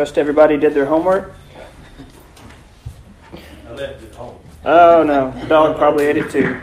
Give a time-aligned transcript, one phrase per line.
[0.00, 1.34] Trust everybody did their homework.
[3.68, 4.34] I left it home.
[4.64, 6.58] Oh no, the dog probably ate it too.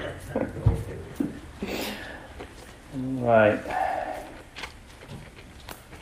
[3.21, 3.59] right.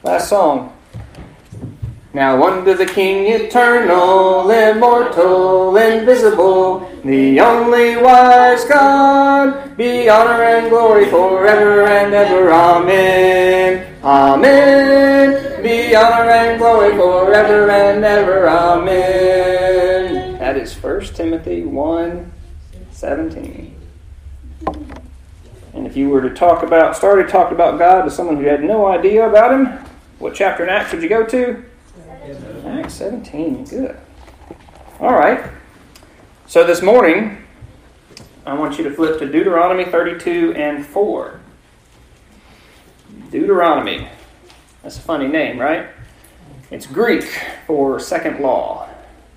[0.02, 0.77] Last song.
[2.13, 11.09] Now unto the King eternal, immortal, invisible, the only wise God, be honor and glory
[11.09, 12.53] forever and ever.
[12.53, 13.94] Amen.
[14.05, 15.45] Amen.
[15.65, 18.47] Be honor and glory forever and ever.
[18.47, 20.38] Amen.
[20.38, 22.31] That is 1 Timothy 1
[22.91, 23.75] 17.
[25.73, 28.43] And if you were to talk about, started to talk about God to someone who
[28.43, 29.65] had no idea about Him,
[30.19, 31.66] what chapter in Acts would you go to?
[32.67, 33.66] Acts 17.
[33.66, 33.97] Good.
[34.99, 35.49] All right.
[36.45, 37.43] So this morning,
[38.45, 41.39] I want you to flip to Deuteronomy 32 and 4.
[43.31, 44.09] Deuteronomy.
[44.86, 45.88] That's a funny name, right?
[46.69, 47.23] It's Greek
[47.66, 48.88] for second law.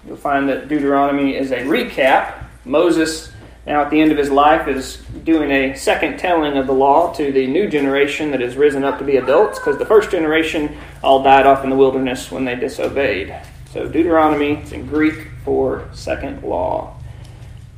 [0.07, 2.45] You'll find that Deuteronomy is a recap.
[2.67, 3.33] Moses,
[3.67, 7.15] now at the end of his life, is doing a second telling of the law
[7.15, 10.77] to the new generation that has risen up to be adults, because the first generation
[11.03, 13.35] all died off in the wilderness when they disobeyed.
[13.73, 16.95] So Deuteronomy is in Greek for second law.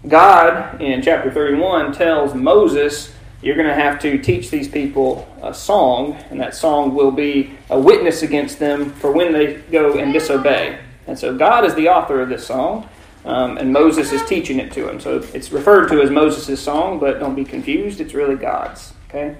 [0.08, 5.54] God, in chapter 31, tells Moses, You're going to have to teach these people a
[5.54, 10.12] song, and that song will be a witness against them for when they go and
[10.12, 10.78] disobey.
[11.06, 12.88] And so God is the author of this song,
[13.24, 15.00] um, and Moses is teaching it to him.
[15.00, 18.92] So it's referred to as Moses' song, but don't be confused, it's really God's.
[19.08, 19.36] Okay?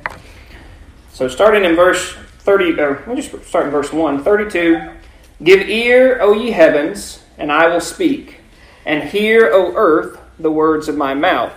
[1.13, 4.91] So starting in verse 30, or we'll just start in verse 1 32.
[5.43, 8.41] Give ear, O ye heavens, and I will speak,
[8.87, 11.53] and hear, O earth, the words of my mouth.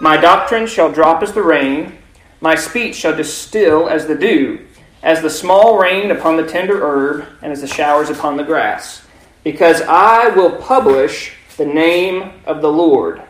[0.00, 1.98] My doctrine shall drop as the rain,
[2.40, 4.66] my speech shall distill as the dew,
[5.02, 9.06] as the small rain upon the tender herb, and as the showers upon the grass.
[9.44, 13.22] Because I will publish the name of the Lord.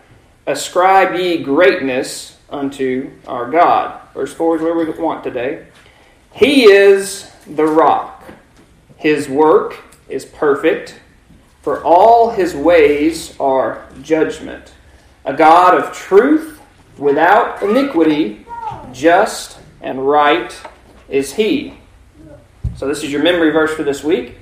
[0.46, 4.00] Ascribe ye greatness unto our God.
[4.14, 5.66] Verse 4 is where we want today.
[6.32, 8.24] He is the rock.
[8.96, 9.76] His work
[10.08, 11.00] is perfect,
[11.62, 14.72] for all his ways are judgment.
[15.24, 16.53] A God of truth,
[16.98, 18.46] without iniquity,
[18.92, 20.56] just and right
[21.08, 21.74] is he.
[22.76, 24.36] So, this is your memory verse for this week,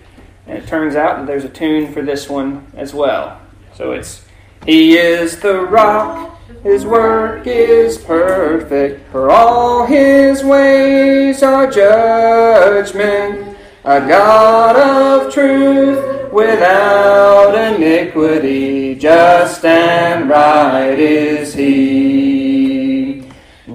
[0.47, 3.41] and it turns out that there's a tune for this one as well.
[3.75, 4.25] So, it's
[4.65, 13.57] He is the rock, his work is perfect, for all his ways are judgment.
[13.85, 22.22] A God of truth, without iniquity, just and right is he.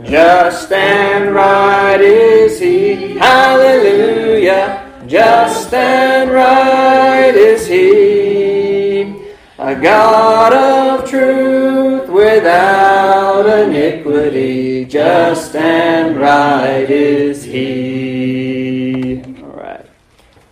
[0.09, 3.17] Just and right is he.
[3.17, 5.03] Hallelujah.
[5.05, 9.01] Just and right is he.
[9.59, 19.21] A God of truth without iniquity, just and right is he.
[19.43, 19.85] All right.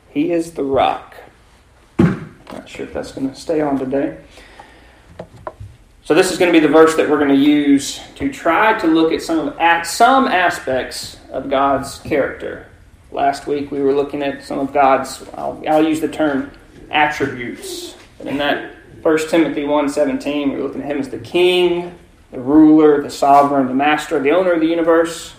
[0.10, 1.16] He is the rock.
[1.98, 4.18] Not sure if that's going to stay on today.
[6.06, 8.78] So this is going to be the verse that we're going to use to try
[8.78, 12.68] to look at some of at some aspects of God's character.
[13.12, 15.26] Last week we were looking at some of God's.
[15.34, 16.52] I'll, I'll use the term
[16.92, 17.96] attributes.
[18.20, 21.98] In that 1 Timothy 1.17, we were looking at him as the king,
[22.32, 25.34] the ruler, the sovereign, the master, the owner of the universe.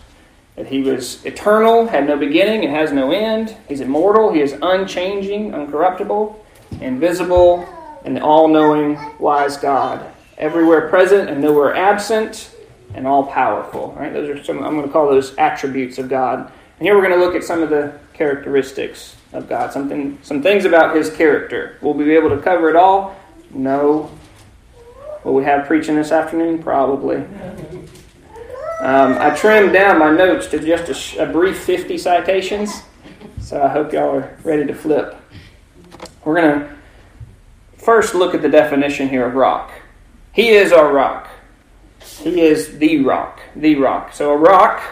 [0.56, 3.56] That he was eternal, had no beginning, and has no end.
[3.68, 6.34] He's immortal, he is unchanging, uncorruptible,
[6.80, 7.68] invisible,
[8.04, 10.14] and all knowing, wise God.
[10.38, 12.50] Everywhere present and nowhere absent,
[12.94, 13.94] and all powerful.
[13.96, 14.12] Right?
[14.12, 16.50] Those are some I'm going to call those attributes of God.
[16.78, 20.42] And here we're going to look at some of the characteristics of God, something some
[20.42, 21.78] things about his character.
[21.80, 23.16] Will we be able to cover it all?
[23.50, 24.10] No.
[25.24, 26.62] Will we have preaching this afternoon?
[26.62, 27.16] Probably.
[28.80, 32.82] Um, I trimmed down my notes to just a, sh- a brief 50 citations,
[33.40, 35.16] so I hope y'all are ready to flip.
[36.24, 36.76] We're going to
[37.78, 39.72] first look at the definition here of rock.
[40.36, 41.30] He is our rock.
[41.98, 43.40] He is the rock.
[43.56, 44.12] The rock.
[44.12, 44.82] So a rock,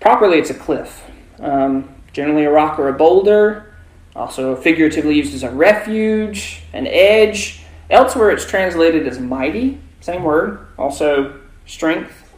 [0.00, 1.08] properly, it's a cliff.
[1.38, 3.76] Um, generally, a rock or a boulder.
[4.16, 7.62] Also, figuratively used as a refuge, an edge.
[7.90, 9.80] Elsewhere, it's translated as mighty.
[10.00, 10.66] Same word.
[10.76, 12.34] Also, strength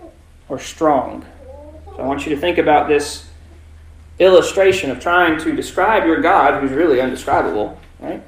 [0.50, 1.24] or strong.
[1.86, 3.26] So I want you to think about this
[4.18, 8.22] illustration of trying to describe your God who's really undescribable, right?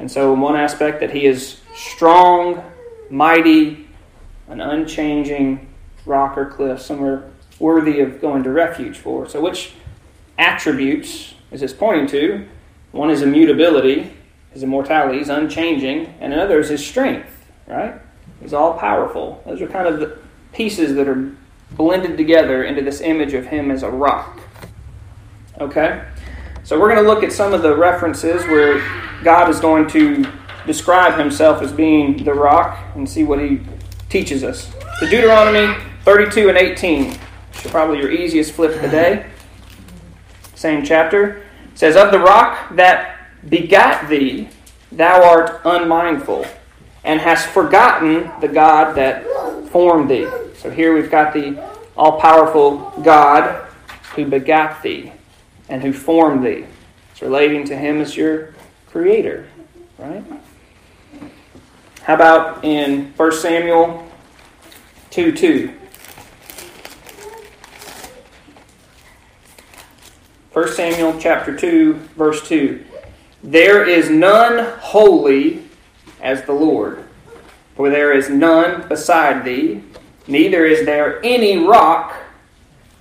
[0.00, 2.64] And so, in one aspect, that he is strong,
[3.12, 3.86] mighty,
[4.48, 5.68] an unchanging
[6.06, 7.30] rock or cliff, somewhere
[7.60, 9.28] worthy of going to refuge for.
[9.28, 9.74] So, which
[10.38, 12.48] attributes is this pointing to?
[12.90, 14.12] One is immutability,
[14.50, 17.94] his immortality, he's unchanging, and another is his strength, right?
[18.40, 19.42] He's all powerful.
[19.46, 20.18] Those are kind of the
[20.52, 21.32] pieces that are
[21.72, 24.40] blended together into this image of him as a rock.
[25.60, 26.04] Okay?
[26.64, 28.78] So we're going to look at some of the references where
[29.22, 30.30] God is going to
[30.66, 33.60] describe himself as being the rock and see what he
[34.08, 34.72] teaches us.
[35.00, 35.74] So Deuteronomy
[36.04, 37.16] 32 and 18
[37.52, 39.26] should probably your easiest flip of the day.
[40.54, 41.44] Same chapter.
[41.72, 44.48] It says, Of the rock that begat thee,
[44.90, 46.46] thou art unmindful,
[47.04, 49.24] and hast forgotten the God that
[49.70, 50.28] formed thee.
[50.56, 51.60] So here we've got the
[51.96, 53.68] all powerful God
[54.14, 55.12] who begat thee
[55.68, 56.66] and who formed thee.
[57.10, 58.54] It's relating to him as your
[58.86, 59.48] creator,
[59.98, 60.24] right?
[62.04, 64.04] How about in 1 Samuel
[65.10, 65.72] 2 2?
[70.52, 72.84] 1 Samuel chapter 2, verse 2.
[73.44, 75.62] There is none holy
[76.20, 77.04] as the Lord,
[77.76, 79.84] for there is none beside thee,
[80.26, 82.16] neither is there any rock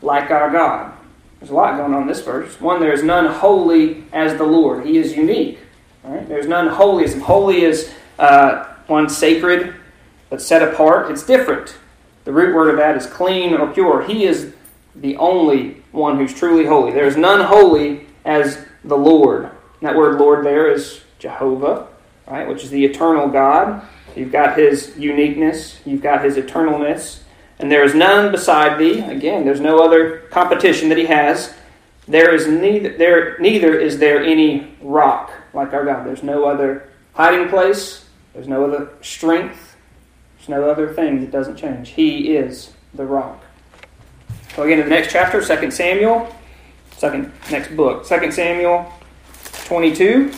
[0.03, 0.93] like our God.
[1.39, 2.61] There's a lot going on in this verse.
[2.61, 4.85] One, there is none holy as the Lord.
[4.85, 5.57] He is unique.
[6.03, 6.27] Right?
[6.27, 7.03] There's none holy.
[7.05, 9.73] As holy is uh, one sacred,
[10.29, 11.09] but set apart.
[11.09, 11.77] It's different.
[12.25, 14.03] The root word of that is clean or pure.
[14.03, 14.53] He is
[14.93, 16.91] the only one who's truly holy.
[16.91, 19.49] There is none holy as the Lord.
[19.81, 21.87] That word Lord there is Jehovah,
[22.27, 23.81] right, which is the eternal God.
[24.15, 27.21] You've got his uniqueness, you've got his eternalness,
[27.59, 28.99] and there is none beside thee.
[28.99, 31.53] Again, there's no other competition that he has.
[32.07, 36.05] There is neither there neither is there any rock like our God.
[36.05, 39.75] There's no other hiding place, there's no other strength,
[40.37, 41.89] there's no other thing that doesn't change.
[41.89, 43.43] He is the rock.
[44.55, 46.33] So again in the next chapter, 2 Samuel,
[46.97, 48.91] second next book, 2 Samuel
[49.65, 50.31] 22.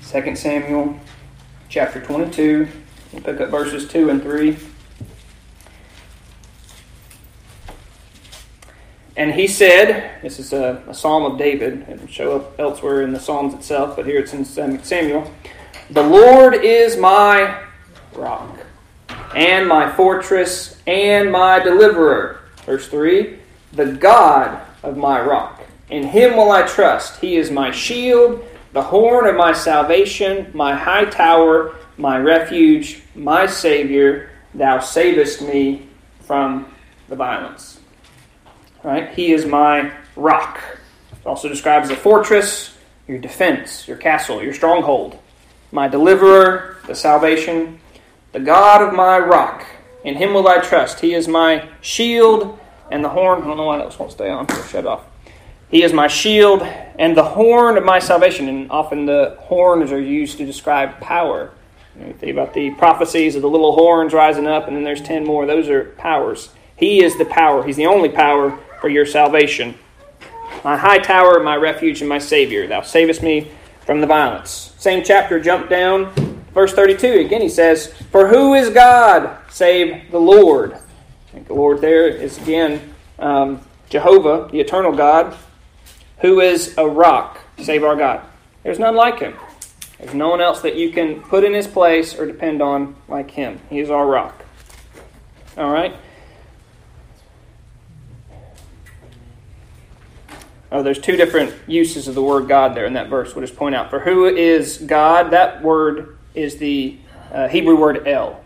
[0.00, 0.98] Second Samuel
[1.68, 2.68] chapter 22.
[3.12, 4.58] We'll pick up verses 2 and 3.
[9.16, 11.86] And he said, this is a, a psalm of David.
[11.88, 15.30] It will show up elsewhere in the Psalms itself, but here it's in Samuel.
[15.90, 17.62] The Lord is my
[18.14, 18.58] rock
[19.34, 22.40] and my fortress and my deliverer.
[22.64, 23.38] Verse 3
[23.72, 25.62] The God of my rock.
[25.90, 27.20] In him will I trust.
[27.20, 28.42] He is my shield,
[28.72, 34.30] the horn of my salvation, my high tower, my refuge, my Savior.
[34.54, 35.88] Thou savest me
[36.20, 36.72] from
[37.08, 37.81] the violence.
[38.84, 39.12] Right?
[39.14, 40.60] He is my rock.
[41.12, 42.76] It also describes a fortress,
[43.06, 45.18] your defense, your castle, your stronghold.
[45.70, 47.80] My deliverer, the salvation,
[48.32, 49.64] the God of my rock.
[50.04, 51.00] In him will I trust.
[51.00, 52.58] He is my shield
[52.90, 53.42] and the horn.
[53.42, 54.46] I don't know why that won't stay on.
[54.68, 55.04] Shut off.
[55.70, 58.48] He is my shield and the horn of my salvation.
[58.48, 61.52] And often the horns are used to describe power.
[61.98, 65.24] You think about the prophecies of the little horns rising up, and then there's ten
[65.24, 65.44] more.
[65.46, 66.48] Those are powers.
[66.74, 67.62] He is the power.
[67.64, 69.74] He's the only power for your salvation.
[70.62, 72.66] My high tower, my refuge, and my Savior.
[72.66, 73.50] Thou savest me
[73.86, 74.74] from the violence.
[74.76, 76.12] Same chapter, jump down
[76.54, 80.74] Verse 32, again, he says, For who is God save the Lord?
[80.74, 85.36] I think the Lord there is again um, Jehovah, the eternal God,
[86.18, 88.22] who is a rock save our God.
[88.62, 89.34] There's none like him.
[89.98, 93.30] There's no one else that you can put in his place or depend on like
[93.30, 93.60] him.
[93.70, 94.44] He is our rock.
[95.56, 95.96] All right?
[100.72, 103.34] Oh, there's two different uses of the word God there in that verse.
[103.34, 103.90] We'll just point out.
[103.90, 105.30] For who is God?
[105.32, 106.96] That word is the
[107.30, 108.42] uh, Hebrew word El.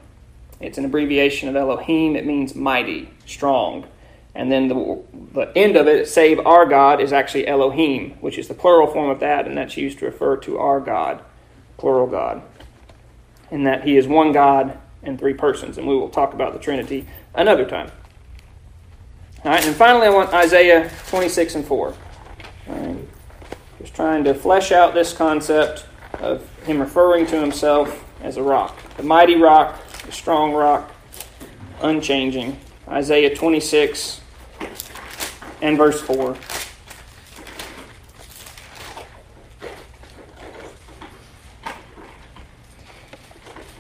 [0.59, 2.17] It's an abbreviation of Elohim.
[2.17, 3.87] It means mighty, strong.
[4.35, 5.03] And then the,
[5.35, 9.09] the end of it, save our God, is actually Elohim, which is the plural form
[9.09, 11.23] of that, and that's used to refer to our God,
[11.79, 12.43] plural God.
[13.53, 15.79] In that He is one God and three persons.
[15.79, 17.93] And we will talk about the Trinity another time.
[19.45, 21.95] All right, and finally, I want Isaiah 26 and 4.
[22.67, 22.99] Right.
[23.79, 25.87] Just trying to flesh out this concept
[26.21, 28.79] of him referring to himself as a rock.
[28.97, 30.93] The mighty rock, the strong rock,
[31.81, 32.59] unchanging.
[32.89, 34.21] Isaiah 26
[35.61, 36.37] and verse 4.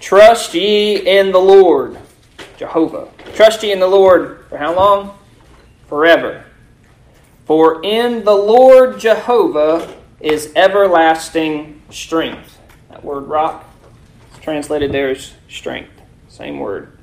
[0.01, 1.99] Trust ye in the Lord,
[2.57, 3.09] Jehovah.
[3.35, 5.19] Trust ye in the Lord for how long?
[5.89, 6.45] Forever.
[7.47, 12.59] For in the Lord Jehovah is everlasting strength.
[12.91, 13.65] That word rock,
[14.35, 15.93] is translated there as strength.
[16.29, 16.99] Same word.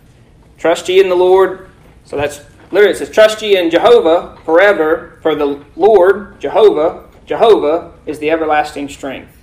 [0.57, 1.69] Trust ye in the Lord.
[2.03, 7.93] So that's literally it says, Trust ye in Jehovah forever, for the Lord, Jehovah, Jehovah
[8.05, 9.37] is the everlasting strength.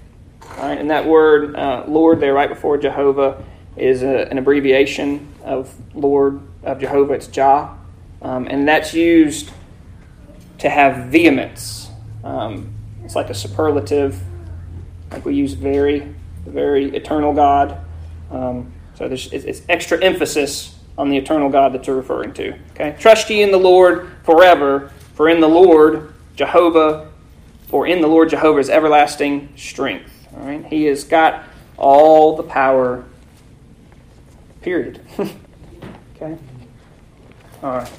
[0.59, 3.43] All right, and that word uh, Lord there right before Jehovah
[3.77, 7.15] is a, an abbreviation of Lord of Jehovah.
[7.15, 7.75] It's Jah.
[8.21, 9.51] Um, and that's used
[10.61, 11.91] to have vehemence.
[12.23, 12.73] Um,
[13.05, 14.23] it's like a superlative,
[15.11, 16.15] like we use very,
[16.45, 17.79] the very eternal God.
[18.31, 22.55] Um, so there's, it's extra emphasis on the eternal God that you're referring to.
[22.73, 27.11] Okay, trust ye in the Lord forever, for in the Lord Jehovah,
[27.69, 30.29] for in the Lord Jehovah is everlasting strength.
[30.37, 31.45] All right, He has got
[31.79, 33.05] all the power.
[34.61, 35.01] Period.
[35.19, 36.37] okay.
[37.63, 37.93] All right.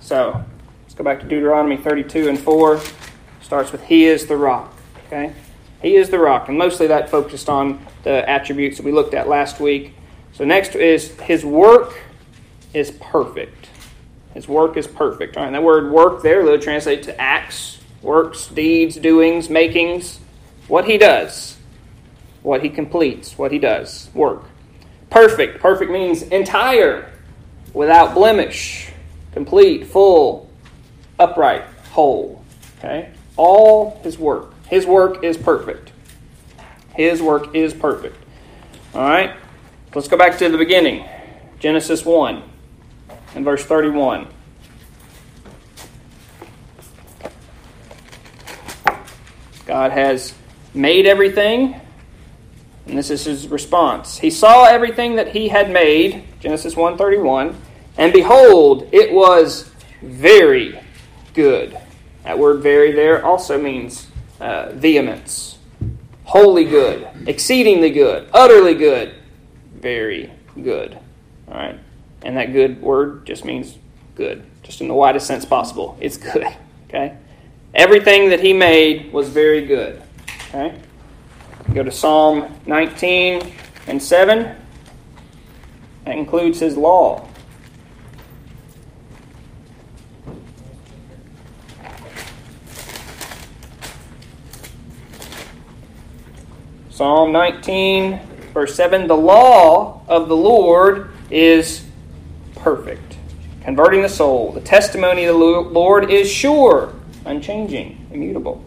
[0.00, 0.44] So
[0.90, 2.80] let's go back to Deuteronomy 32 and 4.
[3.42, 4.76] Starts with He is the rock.
[5.06, 5.32] Okay?
[5.80, 6.48] He is the rock.
[6.48, 9.94] And mostly that focused on the attributes that we looked at last week.
[10.32, 11.96] So next is His work
[12.74, 13.68] is perfect.
[14.34, 15.36] His work is perfect.
[15.36, 20.18] All right, that word work there literally translates to acts, works, deeds, doings, makings.
[20.66, 21.56] What he does,
[22.42, 24.42] what he completes, what he does, work.
[25.08, 25.60] Perfect.
[25.60, 27.12] Perfect means entire,
[27.74, 28.90] without blemish
[29.32, 30.49] complete, full,
[31.20, 32.44] upright, whole.
[32.78, 33.10] Okay?
[33.36, 34.54] All his work.
[34.68, 35.92] His work is perfect.
[36.94, 38.16] His work is perfect.
[38.94, 39.36] All right?
[39.94, 41.06] Let's go back to the beginning.
[41.58, 42.42] Genesis 1
[43.34, 44.26] and verse 31.
[49.66, 50.34] God has
[50.74, 51.80] made everything,
[52.86, 54.18] and this is his response.
[54.18, 57.54] He saw everything that he had made, Genesis 1:31,
[57.96, 59.70] and behold, it was
[60.02, 60.79] very
[61.34, 61.78] good.
[62.24, 64.08] That word very there also means
[64.40, 65.58] uh, vehemence.
[66.24, 69.14] Wholly good, exceedingly good, utterly good,
[69.74, 70.30] very
[70.62, 70.98] good.
[71.48, 71.78] All right?
[72.22, 73.76] And that good word just means
[74.14, 75.96] good, just in the widest sense possible.
[76.00, 76.46] It's good.
[76.90, 77.16] Okay?
[77.72, 80.02] Everything that he made was very good.
[80.48, 80.76] Okay?
[81.72, 83.52] Go to Psalm 19
[83.86, 84.56] and 7.
[86.04, 87.28] That includes his law.
[97.00, 98.20] Psalm 19,
[98.52, 101.82] verse 7 The law of the Lord is
[102.56, 103.16] perfect,
[103.62, 104.52] converting the soul.
[104.52, 106.92] The testimony of the Lord is sure,
[107.24, 108.62] unchanging, immutable,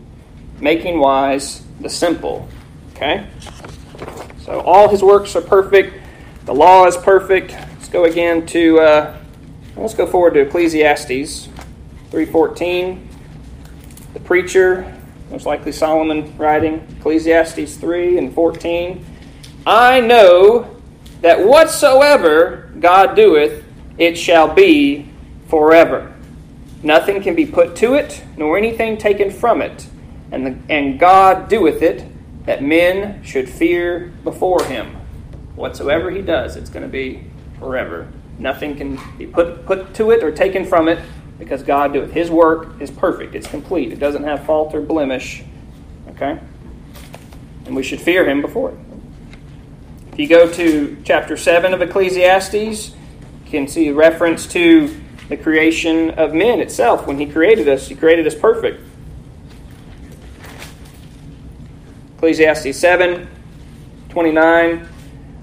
[0.60, 2.50] making wise the simple.
[2.96, 3.28] Okay?
[4.40, 5.96] So all his works are perfect.
[6.46, 7.52] The law is perfect.
[7.52, 9.18] Let's go again to, uh,
[9.78, 11.50] let's go forward to Ecclesiastes
[12.10, 13.00] 3.14.
[14.16, 15.02] The preacher
[15.34, 19.04] most likely Solomon writing, Ecclesiastes 3 and 14.
[19.66, 20.80] I know
[21.22, 23.63] that whatsoever God doeth,
[23.98, 25.10] it shall be
[25.48, 26.13] forever.
[26.84, 29.88] Nothing can be put to it, nor anything taken from it.
[30.32, 32.06] And, the, and God doeth it,
[32.46, 34.96] that men should fear before him.
[35.56, 37.24] Whatsoever he does, it's going to be
[37.58, 38.08] forever.
[38.38, 41.00] Nothing can be put, put to it or taken from it
[41.40, 42.12] because God doeth.
[42.12, 45.44] His work is perfect, it's complete, it doesn't have fault or blemish.
[46.10, 46.40] Okay?
[47.66, 48.78] And we should fear him before it.
[50.12, 54.96] If you go to chapter 7 of Ecclesiastes, you can see a reference to
[55.30, 57.08] the creation of men itself.
[57.08, 58.82] When he created us, he created us perfect.
[62.18, 63.28] Ecclesiastes 7
[64.10, 64.88] 29.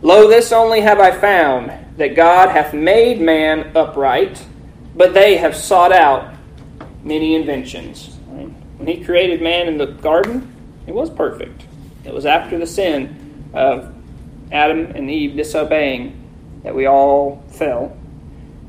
[0.03, 4.47] Lo, this only have I found, that God hath made man upright
[4.95, 6.35] but they have sought out
[7.03, 8.17] many inventions.
[8.29, 8.49] Right?
[8.79, 10.55] When he created man in the garden,
[10.87, 11.65] it was perfect.
[12.05, 13.95] It was after the sin of
[14.53, 16.17] Adam and Eve disobeying
[16.63, 17.97] that we all fell.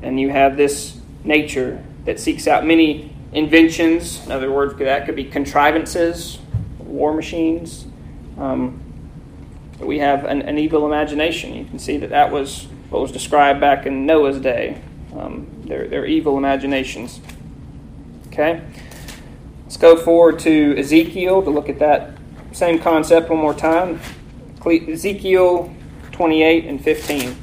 [0.02, 4.24] And you have this nature that seeks out many inventions.
[4.26, 6.38] In other words, that could be contrivances,
[6.78, 7.86] war machines.
[8.38, 8.80] Um,
[9.78, 11.54] we have an, an evil imagination.
[11.54, 14.80] You can see that that was what was described back in Noah's day.
[15.16, 17.20] Um, their, their evil imaginations.
[18.28, 18.62] Okay?
[19.64, 22.18] Let's go forward to Ezekiel to look at that
[22.52, 24.00] same concept one more time.
[24.64, 25.74] Ezekiel
[26.12, 27.36] 28 and 15.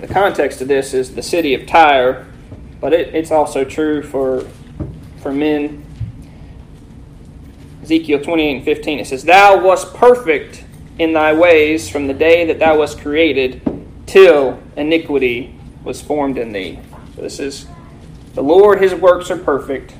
[0.00, 2.26] The context of this is the city of Tyre,
[2.80, 4.46] but it, it's also true for,
[5.18, 5.84] for men
[7.84, 10.64] Ezekiel 28 and 15, it says, Thou wast perfect
[10.98, 13.60] in thy ways from the day that thou wast created
[14.06, 16.78] till iniquity was formed in thee.
[17.14, 17.66] So this is
[18.32, 19.94] the Lord, his works are perfect.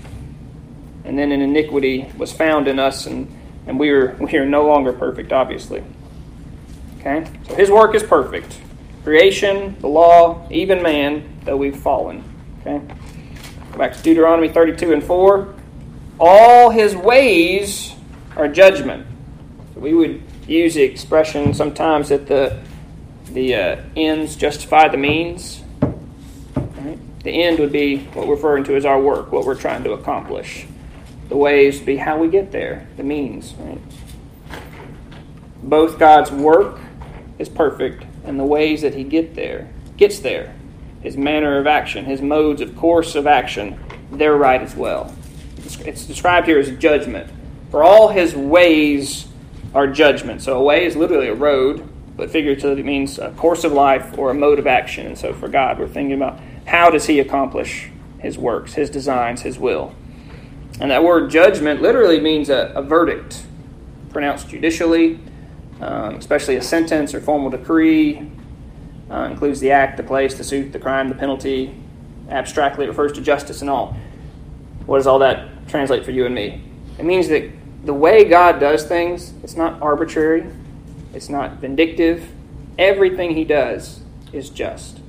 [1.04, 3.30] and then an iniquity was found in us, and,
[3.66, 5.84] and we, are, we are no longer perfect, obviously.
[7.00, 7.30] Okay?
[7.46, 8.58] So his work is perfect.
[9.02, 12.24] Creation, the law, even man, though we've fallen.
[12.62, 12.80] Okay?
[13.72, 15.53] Go back to Deuteronomy 32 and 4.
[16.18, 17.94] All his ways
[18.36, 19.06] are judgment.
[19.74, 22.62] So we would use the expression sometimes that the,
[23.30, 25.62] the uh, ends justify the means.
[25.82, 26.98] Right?
[27.22, 29.92] The end would be what we're referring to as our work, what we're trying to
[29.92, 30.66] accomplish.
[31.28, 33.54] The ways would be how we get there, the means.
[33.54, 33.80] Right?
[35.62, 36.78] Both God's work
[37.38, 40.54] is perfect and the ways that he get there gets there
[41.02, 43.78] his manner of action his modes of course of action
[44.12, 45.14] they're right as well
[45.80, 47.30] it's described here as judgment
[47.70, 49.26] for all his ways
[49.74, 53.64] are judgment so a way is literally a road but figuratively it means a course
[53.64, 56.90] of life or a mode of action and so for god we're thinking about how
[56.90, 59.94] does he accomplish his works his designs his will
[60.80, 63.44] and that word judgment literally means a, a verdict
[64.10, 65.18] pronounced judicially
[65.80, 68.30] um, especially a sentence or formal decree.
[69.10, 71.74] Uh, includes the act, the place, the suit, the crime, the penalty.
[72.30, 73.96] Abstractly, it refers to justice and all.
[74.86, 76.62] What does all that translate for you and me?
[76.98, 77.50] It means that
[77.84, 80.46] the way God does things, it's not arbitrary,
[81.12, 82.30] it's not vindictive.
[82.78, 84.00] Everything He does
[84.32, 85.00] is just.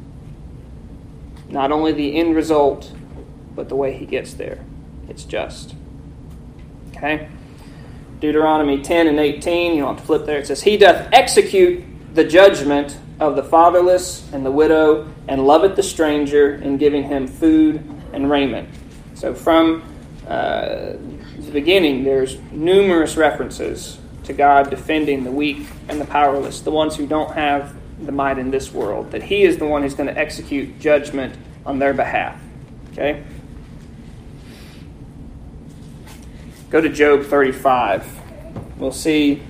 [1.49, 2.91] Not only the end result,
[3.55, 4.63] but the way He gets there.
[5.07, 5.75] It's just.
[6.95, 7.29] Okay?
[8.19, 10.39] Deuteronomy 10 and 18, you don't have to flip there.
[10.39, 11.83] It says, He doth execute
[12.13, 17.27] the judgment of the fatherless and the widow, and loveth the stranger in giving him
[17.27, 17.83] food
[18.13, 18.69] and raiment.
[19.13, 19.83] So from
[20.27, 20.93] uh,
[21.37, 26.95] the beginning, there's numerous references to God defending the weak and the powerless, the ones
[26.95, 30.13] who don't have the might in this world, that He is the one who's going
[30.13, 31.35] to execute judgment
[31.65, 32.39] on their behalf.
[32.91, 33.23] Okay?
[36.69, 38.77] Go to Job 35.
[38.77, 39.41] We'll see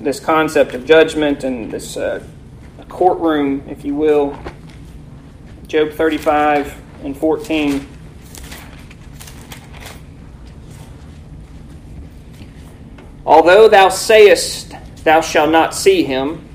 [0.00, 2.24] this concept of judgment and this uh,
[2.88, 4.38] courtroom, if you will.
[5.66, 7.86] Job 35 and 14.
[13.28, 14.72] Although thou sayest
[15.04, 16.48] thou shalt not see him,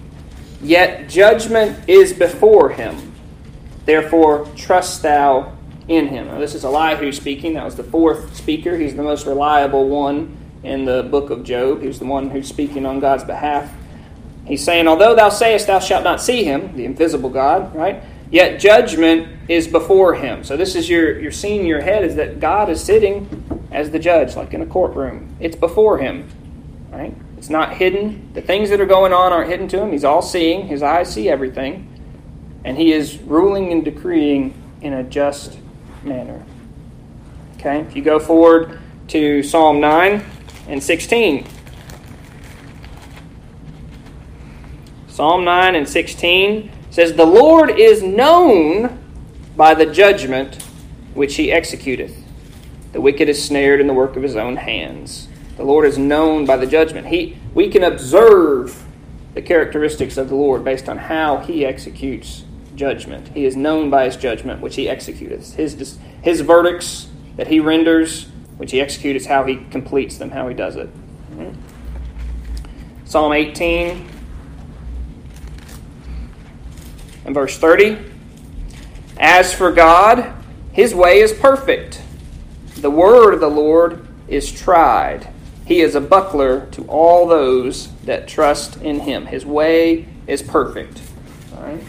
[0.60, 3.14] yet judgment is before him.
[3.86, 5.56] Therefore trust thou
[5.88, 6.30] in him.
[6.30, 7.54] Now, this is Elihu speaking.
[7.54, 8.76] That was the fourth speaker.
[8.76, 11.84] He's the most reliable one in the book of Job.
[11.84, 13.72] He's the one who's speaking on God's behalf.
[14.48, 18.02] He's saying, Although thou sayest thou shalt not see him, the invisible God, right?
[18.32, 20.44] Yet judgment is before him.
[20.44, 23.92] So this is your, your scene in your head is that God is sitting as
[23.92, 25.36] the judge, like in a courtroom.
[25.40, 26.28] It's before him.
[26.93, 27.15] Right?
[27.38, 28.32] It's not hidden.
[28.34, 29.91] The things that are going on aren't hidden to him.
[29.91, 30.67] He's all seeing.
[30.67, 31.89] His eyes see everything.
[32.63, 35.58] And he is ruling and decreeing in a just
[36.03, 36.45] manner.
[37.58, 40.23] Okay, if you go forward to Psalm 9
[40.67, 41.47] and 16.
[45.08, 48.99] Psalm 9 and 16 says, The Lord is known
[49.56, 50.62] by the judgment
[51.13, 52.15] which he executeth.
[52.91, 55.27] The wicked is snared in the work of his own hands.
[55.58, 57.08] The Lord is known by the judgment.
[57.08, 58.84] He, we can observe
[59.34, 62.44] the characteristics of the Lord based on how he executes
[62.76, 63.30] judgment.
[63.30, 65.54] He is known by his judgment, which he executeth.
[65.56, 68.26] His, his verdicts that he renders,
[68.58, 70.89] which he executes, how he completes them, how he does it.
[73.06, 74.08] Psalm 18
[77.26, 77.98] and verse 30.
[79.20, 80.34] As for God,
[80.72, 82.02] his way is perfect.
[82.78, 85.33] The word of the Lord is tried.
[85.65, 89.26] He is a buckler to all those that trust in him.
[89.28, 91.02] His way is perfect.
[91.56, 91.84] All right?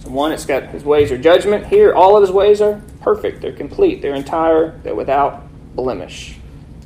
[0.00, 1.66] So one, it's got his ways are judgment.
[1.66, 3.42] Here, all of his ways are perfect.
[3.42, 4.02] They're complete.
[4.02, 4.78] They're entire.
[4.78, 5.44] They're without
[5.74, 6.36] blemish.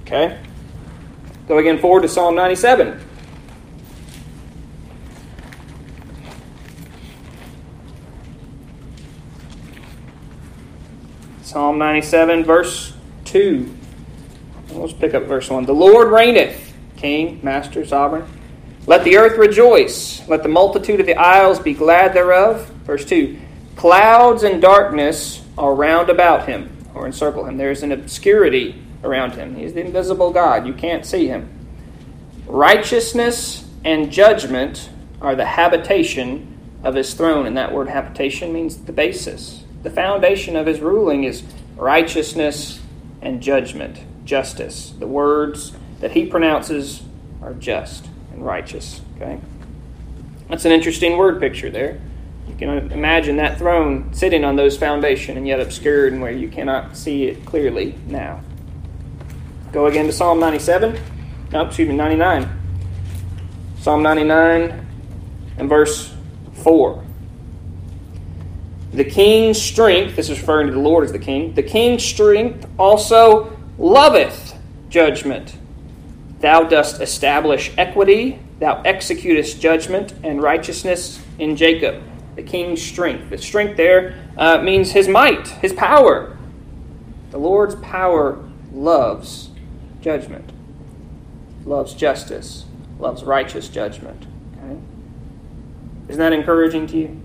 [0.02, 0.38] Okay?
[1.48, 3.00] Go again forward to Psalm 97.
[11.42, 12.92] Psalm 97, verse
[13.24, 13.75] 2.
[14.70, 15.64] Let's pick up verse 1.
[15.64, 18.26] The Lord reigneth, King, Master, Sovereign.
[18.87, 20.26] Let the earth rejoice.
[20.29, 22.68] Let the multitude of the isles be glad thereof.
[22.85, 23.38] Verse 2
[23.76, 27.57] Clouds and darkness are round about him, or encircle him.
[27.57, 29.55] There is an obscurity around him.
[29.57, 30.66] He is the invisible God.
[30.66, 31.48] You can't see him.
[32.46, 34.88] Righteousness and judgment
[35.20, 37.46] are the habitation of his throne.
[37.46, 39.64] And that word habitation means the basis.
[39.83, 41.42] The foundation of his ruling is
[41.76, 42.81] righteousness
[43.20, 44.92] and judgment, justice.
[44.98, 47.02] The words that he pronounces
[47.40, 49.00] are just and righteous.
[49.16, 49.40] Okay?
[50.48, 51.98] That's an interesting word picture there.
[52.48, 56.48] You can imagine that throne sitting on those foundation and yet obscured and where you
[56.48, 58.42] cannot see it clearly now.
[59.72, 60.98] Go again to Psalm 97.
[61.52, 62.48] No, excuse me, 99.
[63.80, 64.86] Psalm 99
[65.58, 66.14] and verse
[66.54, 67.04] 4.
[68.92, 72.66] The king's strength, this is referring to the Lord as the king, the king's strength
[72.78, 74.58] also loveth
[74.88, 75.56] judgment.
[76.40, 82.02] Thou dost establish equity, thou executest judgment and righteousness in Jacob.
[82.36, 83.30] The king's strength.
[83.30, 86.36] The strength there uh, means his might, his power.
[87.30, 88.38] The Lord's power
[88.72, 89.50] loves
[90.00, 90.52] judgment,
[91.64, 92.66] loves justice,
[92.98, 94.26] loves righteous judgment.
[94.58, 94.78] Okay?
[96.08, 97.22] Isn't that encouraging to you?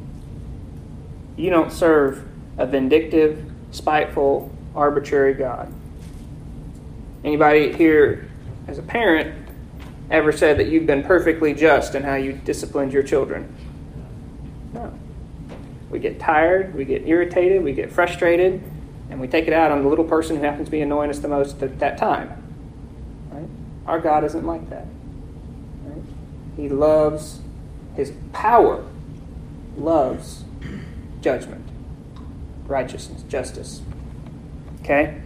[1.35, 5.73] You don't serve a vindictive, spiteful, arbitrary God.
[7.23, 8.27] Anybody here
[8.67, 9.47] as a parent
[10.09, 13.55] ever said that you've been perfectly just in how you disciplined your children?
[14.73, 14.93] No.
[15.89, 18.63] We get tired, we get irritated, we get frustrated,
[19.09, 21.19] and we take it out on the little person who happens to be annoying us
[21.19, 22.29] the most at that time.
[23.29, 23.47] Right?
[23.85, 24.85] Our God isn't like that.
[25.83, 26.03] Right?
[26.57, 27.39] He loves
[27.95, 28.83] his power,
[29.77, 30.43] loves
[31.21, 31.67] judgment,
[32.65, 33.81] righteousness, justice.
[34.81, 35.21] Okay?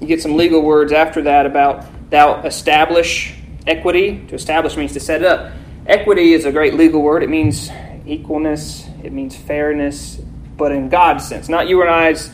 [0.00, 3.34] You get some legal words after that about thou establish
[3.66, 4.24] equity.
[4.28, 5.52] To establish means to set it up.
[5.86, 7.22] Equity is a great legal word.
[7.22, 7.68] It means
[8.06, 10.16] equalness, it means fairness,
[10.56, 12.30] but in God's sense, not you and I's,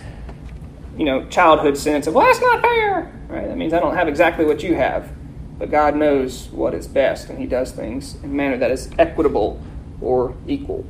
[0.96, 3.12] you know, childhood sense of, well, that's not fair.
[3.28, 3.48] Right?
[3.48, 5.10] That means I don't have exactly what you have.
[5.58, 8.90] But God knows what is best, and He does things in a manner that is
[8.98, 9.62] equitable
[10.00, 10.84] or equal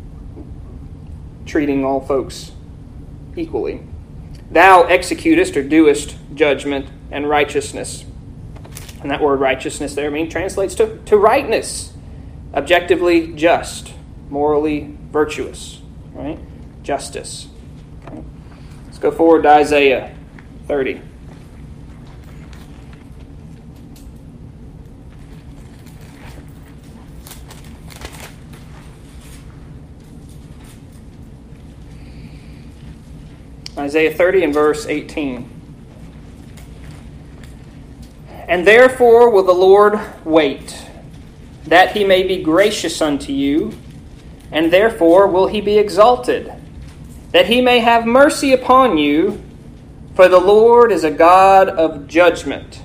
[1.46, 2.52] treating all folks
[3.36, 3.82] equally.
[4.52, 8.04] Thou executest or doest judgment and righteousness.
[9.00, 11.94] And that word righteousness there I mean translates to, to rightness,
[12.54, 13.92] objectively just,
[14.28, 15.80] morally virtuous,
[16.12, 16.38] right?
[16.82, 17.48] Justice.
[18.86, 20.14] Let's go forward to Isaiah
[20.68, 21.00] 30.
[33.92, 35.50] Isaiah 30 and verse 18.
[38.48, 40.86] And therefore will the Lord wait,
[41.66, 43.74] that he may be gracious unto you,
[44.50, 46.50] and therefore will he be exalted,
[47.32, 49.42] that he may have mercy upon you,
[50.14, 52.80] for the Lord is a God of judgment.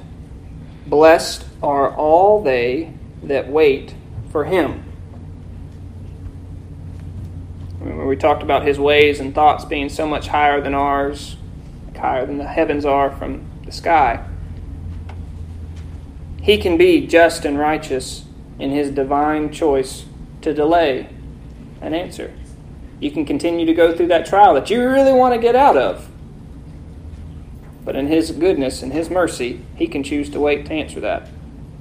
[0.88, 2.92] Blessed are all they
[3.24, 3.96] that wait
[4.30, 4.84] for him.
[7.88, 11.38] We talked about his ways and thoughts being so much higher than ours,
[11.96, 14.26] higher than the heavens are from the sky.
[16.42, 18.26] He can be just and righteous
[18.60, 20.06] in his divine choice
[20.42, 21.10] to delay
[21.82, 22.34] an answer.
[23.00, 25.78] You can continue to go through that trial that you really want to get out
[25.78, 26.10] of.
[27.86, 31.30] But in his goodness and his mercy, he can choose to wait to answer that.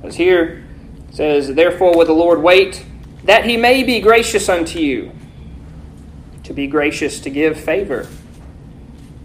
[0.05, 0.65] As here
[1.11, 2.85] says, Therefore will the Lord wait,
[3.25, 5.11] that he may be gracious unto you
[6.47, 8.09] to be gracious to give favor.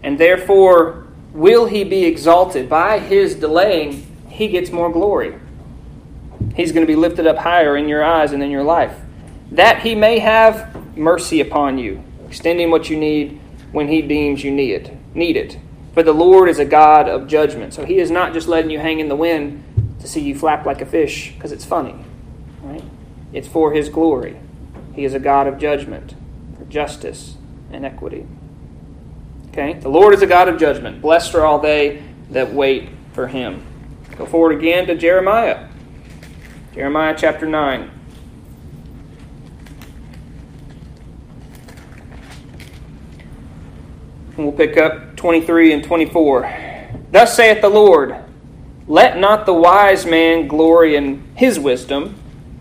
[0.01, 2.67] And therefore, will he be exalted?
[2.67, 5.35] By his delaying, he gets more glory.
[6.55, 8.97] He's going to be lifted up higher in your eyes and in your life.
[9.51, 13.39] That he may have mercy upon you, extending what you need
[13.71, 15.15] when he deems you need it.
[15.15, 15.59] Need it.
[15.93, 17.73] For the Lord is a God of judgment.
[17.75, 20.65] So he is not just letting you hang in the wind to see you flap
[20.65, 21.95] like a fish because it's funny.
[22.63, 22.83] Right?
[23.31, 24.39] It's for his glory.
[24.93, 26.15] He is a God of judgment
[26.71, 27.35] justice,
[27.71, 28.25] and equity.
[29.49, 29.73] Okay?
[29.73, 31.01] The Lord is a God of judgment.
[31.01, 33.63] Blessed are all they that wait for him.
[34.17, 35.67] Go forward again to Jeremiah.
[36.73, 37.91] Jeremiah chapter 9.
[44.37, 46.99] And we'll pick up 23 and 24.
[47.11, 48.15] Thus saith the Lord
[48.87, 52.15] Let not the wise man glory in his wisdom,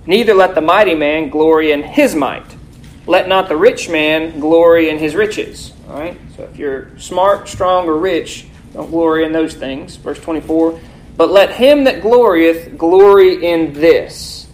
[0.05, 2.57] neither let the mighty man glory in his might
[3.07, 5.73] let not the rich man glory in his riches.
[5.89, 6.19] All right?
[6.37, 9.97] So if you're smart, strong, or rich, don't glory in those things.
[9.97, 10.79] Verse 24.
[11.17, 14.47] But let him that glorieth glory in this,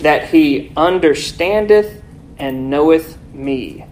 [0.00, 2.02] that he understandeth
[2.38, 3.84] and knoweth me,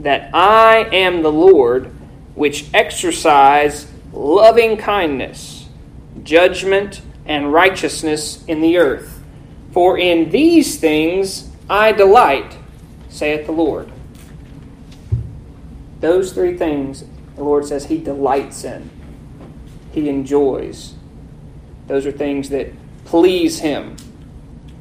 [0.00, 1.86] that I am the Lord,
[2.34, 5.66] which exercise loving kindness,
[6.22, 9.22] judgment, and righteousness in the earth.
[9.72, 12.56] For in these things I delight
[13.14, 13.90] saith the Lord.
[16.00, 17.04] Those three things
[17.36, 18.90] the Lord says He delights in,
[19.92, 20.94] He enjoys.
[21.86, 22.72] Those are things that
[23.04, 23.96] please Him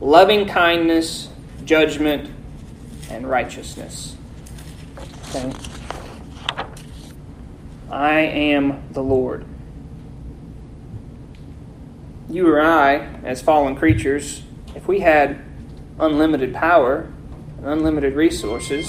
[0.02, 1.30] loving kindness,
[1.64, 2.30] judgment,
[3.10, 4.18] and righteousness.
[5.30, 5.54] Okay?
[7.90, 9.46] I am the Lord.
[12.34, 14.42] you or I, as fallen creatures,
[14.76, 15.40] if we had
[16.00, 17.13] unlimited power,
[17.66, 18.88] unlimited resources,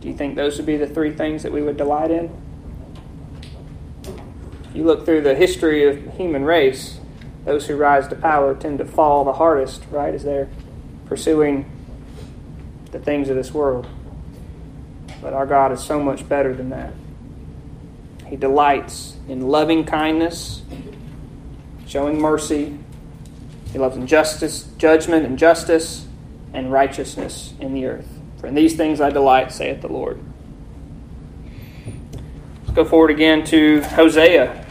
[0.00, 2.30] do you think those would be the three things that we would delight in?
[4.64, 7.00] If you look through the history of the human race,
[7.44, 10.48] those who rise to power tend to fall the hardest, right, as they're
[11.06, 11.70] pursuing
[12.92, 13.86] the things of this world.
[15.20, 16.92] But our God is so much better than that.
[18.26, 20.62] He delights in loving kindness,
[21.86, 22.78] showing mercy.
[23.72, 26.06] He loves injustice, judgment and justice,
[26.52, 28.20] and righteousness in the earth.
[28.38, 30.18] For in these things I delight, saith the Lord.
[32.62, 34.64] Let's go forward again to Hosea.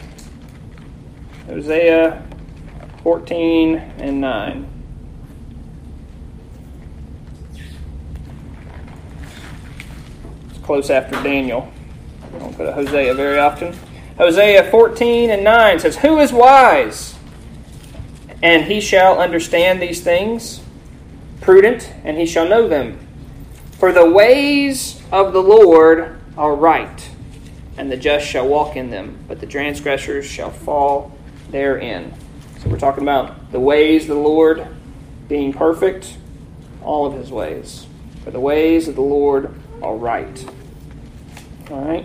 [1.46, 2.26] Hosea
[3.02, 4.66] 14 and 9.
[10.48, 11.70] It's close after Daniel.
[12.38, 13.76] Don't go to Hosea very often.
[14.16, 17.14] Hosea 14 and 9 says, Who is wise?
[18.42, 20.62] And he shall understand these things.
[21.40, 22.98] Prudent, and he shall know them.
[23.72, 27.10] For the ways of the Lord are right,
[27.76, 31.16] and the just shall walk in them, but the transgressors shall fall
[31.50, 32.12] therein.
[32.58, 34.66] So we're talking about the ways of the Lord
[35.28, 36.16] being perfect,
[36.82, 37.86] all of his ways.
[38.22, 40.44] For the ways of the Lord are right.
[41.70, 42.04] All right?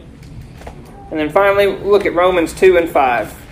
[1.11, 3.44] And then finally, look at Romans 2 and 5.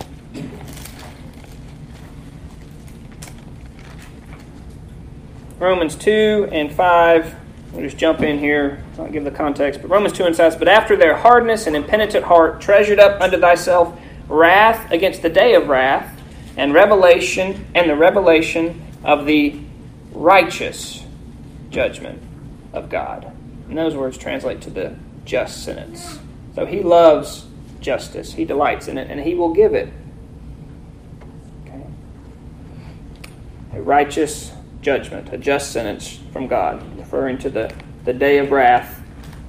[5.63, 7.35] Romans 2 and 5.
[7.71, 8.83] We'll just jump in here.
[8.99, 9.81] I'll give the context.
[9.81, 13.39] But Romans 2 and 5 But after their hardness and impenitent heart treasured up unto
[13.39, 13.97] thyself
[14.27, 16.19] wrath against the day of wrath,
[16.57, 19.59] and revelation, and the revelation of the
[20.11, 21.05] righteous
[21.69, 22.21] judgment
[22.73, 23.31] of God.
[23.69, 24.95] And those words translate to the
[25.25, 26.19] just sentence.
[26.55, 27.47] So he loves
[27.79, 29.91] justice, he delights in it, and he will give it.
[31.65, 31.83] Okay.
[33.73, 34.51] A righteous
[34.83, 37.73] judgment, a just sentence from God, referring to the,
[38.05, 39.01] the day of wrath,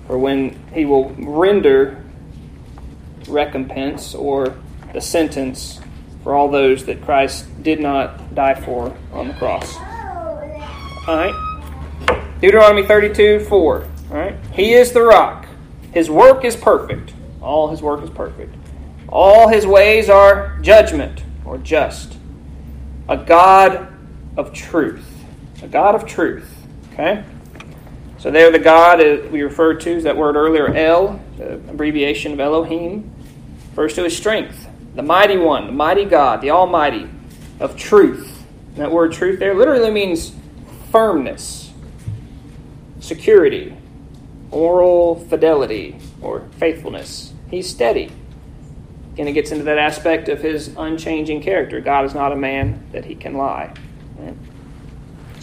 [0.08, 2.02] or when he will render
[3.28, 4.56] recompense or
[4.92, 5.80] the sentence
[6.22, 9.76] for all those that Christ did not die for on the cross.
[11.06, 12.40] All right.
[12.40, 13.84] Deuteronomy 32 4.
[14.10, 14.36] All right.
[14.52, 15.46] He is the rock.
[15.92, 17.12] His work is perfect.
[17.40, 18.54] All his work is perfect.
[19.08, 22.16] All his ways are judgment or just.
[23.08, 23.88] A God
[24.36, 25.13] of truth.
[25.64, 26.54] A God of truth.
[26.92, 27.24] Okay?
[28.18, 29.00] So there the God
[29.30, 33.10] we referred to is that word earlier, El, the abbreviation of Elohim,
[33.70, 34.68] refers to his strength.
[34.94, 37.08] The mighty one, the mighty God, the Almighty
[37.60, 38.44] of truth.
[38.74, 40.34] And that word truth there literally means
[40.92, 41.72] firmness,
[43.00, 43.74] security,
[44.50, 47.32] moral fidelity, or faithfulness.
[47.50, 48.12] He's steady.
[49.16, 51.80] And it gets into that aspect of his unchanging character.
[51.80, 53.72] God is not a man that he can lie.
[54.18, 54.34] Right?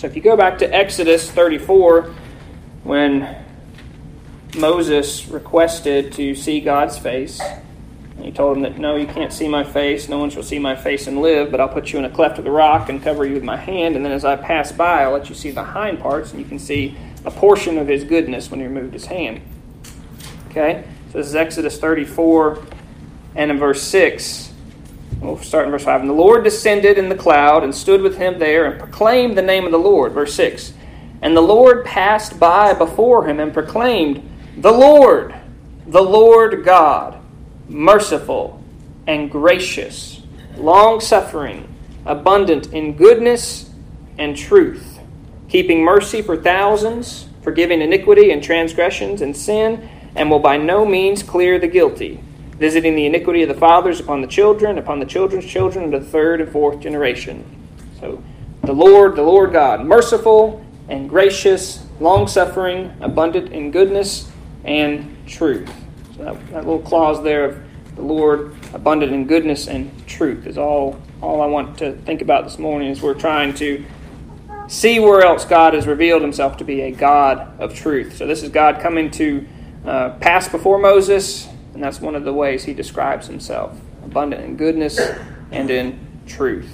[0.01, 2.11] So if you go back to Exodus 34,
[2.83, 3.45] when
[4.57, 9.47] Moses requested to see God's face, and he told him that, No, you can't see
[9.47, 10.09] my face.
[10.09, 12.39] No one shall see my face and live, but I'll put you in a cleft
[12.39, 13.95] of the rock and cover you with my hand.
[13.95, 16.47] And then as I pass by, I'll let you see the hind parts, and you
[16.47, 19.39] can see a portion of his goodness when he removed his hand.
[20.49, 20.83] Okay?
[21.11, 22.59] So this is Exodus 34
[23.35, 24.50] and in verse 6.
[25.21, 26.01] We'll start in verse 5.
[26.01, 29.43] And the Lord descended in the cloud and stood with him there and proclaimed the
[29.43, 30.13] name of the Lord.
[30.13, 30.73] Verse 6.
[31.21, 35.35] And the Lord passed by before him and proclaimed, The Lord,
[35.85, 37.19] the Lord God,
[37.69, 38.63] merciful
[39.05, 40.21] and gracious,
[40.57, 41.67] long suffering,
[42.05, 43.69] abundant in goodness
[44.17, 44.99] and truth,
[45.47, 51.23] keeping mercy for thousands, forgiving iniquity and transgressions and sin and will by no means
[51.23, 52.19] clear the guilty,
[52.61, 56.05] visiting the iniquity of the fathers upon the children, upon the children's children, to the
[56.05, 57.43] third and fourth generation.
[57.99, 58.23] So,
[58.63, 64.31] the Lord, the Lord God, merciful and gracious, long suffering, abundant in goodness
[64.63, 65.73] and truth.
[66.15, 67.63] So that, that little clause there of
[67.95, 72.43] the Lord, abundant in goodness and truth, is all, all I want to think about
[72.43, 73.83] this morning as we're trying to
[74.67, 78.17] see where else God has revealed himself to be a God of truth.
[78.17, 79.47] So, this is God coming to
[79.83, 84.55] uh, passed before Moses, and that's one of the ways he describes himself abundant in
[84.57, 84.99] goodness
[85.51, 86.71] and in truth.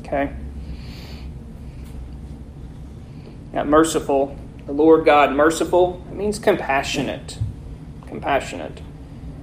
[0.00, 0.32] Okay?
[3.52, 4.36] Now, merciful,
[4.66, 7.38] the Lord God merciful, it means compassionate.
[8.06, 8.80] Compassionate.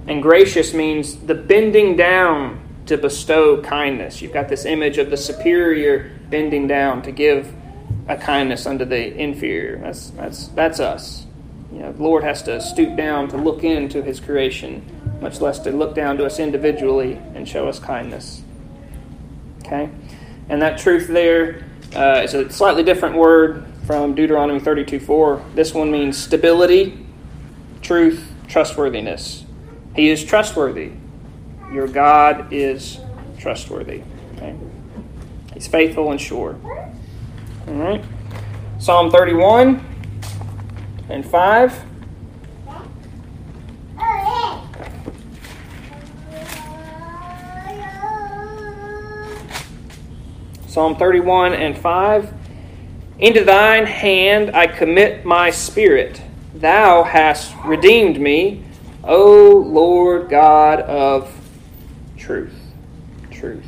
[0.06, 4.20] And gracious means the bending down to bestow kindness.
[4.20, 7.52] You've got this image of the superior bending down to give
[8.08, 9.78] a kindness unto the inferior.
[9.78, 11.26] That's, that's, that's us.
[11.72, 14.84] You know, the Lord has to stoop down to look into His creation,
[15.20, 18.42] much less to look down to us individually and show us kindness.
[19.64, 19.88] Okay?
[20.48, 25.44] And that truth there uh, is a slightly different word from Deuteronomy 32 4.
[25.54, 27.06] This one means stability,
[27.82, 29.44] truth, trustworthiness.
[29.94, 30.92] He is trustworthy.
[31.72, 32.98] Your God is
[33.38, 34.02] trustworthy.
[34.36, 34.56] Okay?
[35.54, 36.58] He's faithful and sure.
[37.68, 38.04] All right.
[38.78, 39.89] Psalm 31
[41.10, 41.84] and 5.
[50.66, 52.32] Psalm 31 and 5.
[53.18, 56.22] Into thine hand I commit my spirit.
[56.54, 58.62] Thou hast redeemed me,
[59.02, 61.34] O Lord God of
[62.16, 62.54] truth.
[63.32, 63.66] Truth.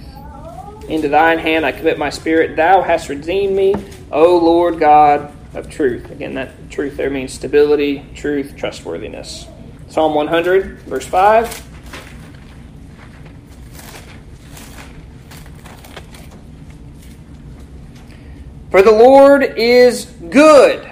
[0.88, 2.54] Into thine hand I commit my spirit.
[2.54, 3.74] Thou hast redeemed me,
[4.12, 6.10] O Lord God of truth.
[6.10, 9.46] Again, that truth there means stability, truth, trustworthiness.
[9.88, 11.68] Psalm 100, verse 5.
[18.70, 20.88] For the Lord is good.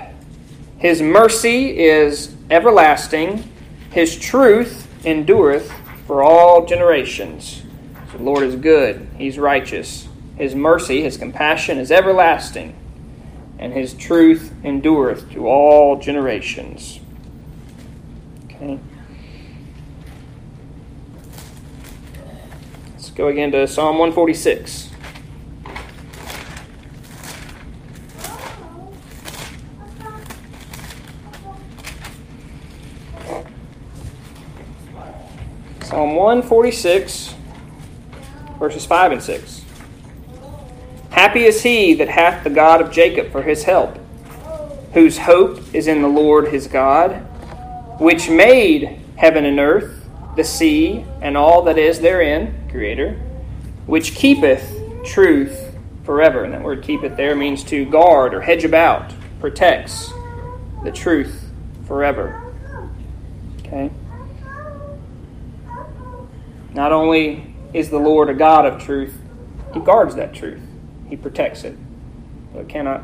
[0.77, 3.51] His mercy is everlasting.
[3.91, 5.73] His truth endureth
[6.07, 7.63] for all generations.
[8.13, 9.09] So the Lord is good.
[9.17, 10.09] He's righteous.
[10.37, 12.77] His mercy, his compassion is everlasting.
[13.61, 16.99] And his truth endureth to all generations.
[18.47, 18.79] Okay.
[22.93, 24.89] Let's go again to Psalm 146.
[35.83, 37.35] Psalm 146,
[38.59, 39.60] verses 5 and 6.
[41.31, 43.97] Happy is he that hath the God of Jacob for his help,
[44.95, 47.13] whose hope is in the Lord his God,
[48.01, 53.13] which made heaven and earth, the sea, and all that is therein, Creator,
[53.87, 56.43] which keepeth truth forever.
[56.43, 60.11] And that word keepeth there means to guard or hedge about, protects
[60.83, 61.49] the truth
[61.87, 62.53] forever.
[63.61, 63.93] Okay?
[66.75, 69.17] Not only is the Lord a God of truth,
[69.73, 70.63] He guards that truth,
[71.11, 71.77] He protects it.
[72.53, 73.03] So it cannot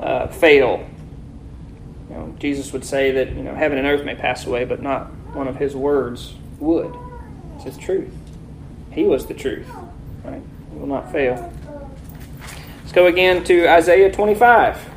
[0.00, 0.88] uh, fail.
[2.08, 4.80] You know, Jesus would say that you know heaven and earth may pass away, but
[4.80, 6.96] not one of His words would.
[7.56, 8.14] It's His truth.
[8.92, 9.68] He was the truth.
[10.24, 10.42] Right?
[10.72, 11.52] He will not fail.
[12.80, 14.88] Let's go again to Isaiah 25.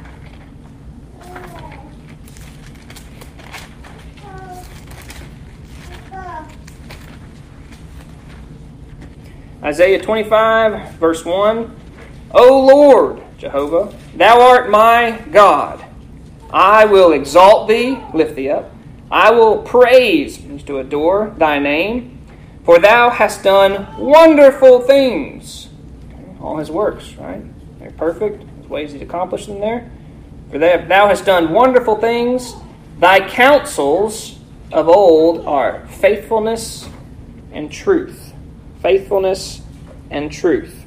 [9.64, 11.81] Isaiah 25, verse 1.
[12.34, 15.84] O Lord, Jehovah, thou art my God.
[16.52, 18.72] I will exalt thee, lift thee up.
[19.10, 22.20] I will praise, means to adore thy name,
[22.64, 25.70] for thou hast done wonderful things.
[26.40, 27.44] All his works, right?
[27.80, 28.44] They're perfect.
[28.58, 29.92] His ways he's accomplished them there.
[30.50, 32.56] For thou hast done wonderful things.
[33.00, 34.40] Thy counsels
[34.72, 36.88] of old are faithfulness
[37.52, 38.32] and truth
[38.82, 39.62] faithfulness
[40.10, 40.81] and truth.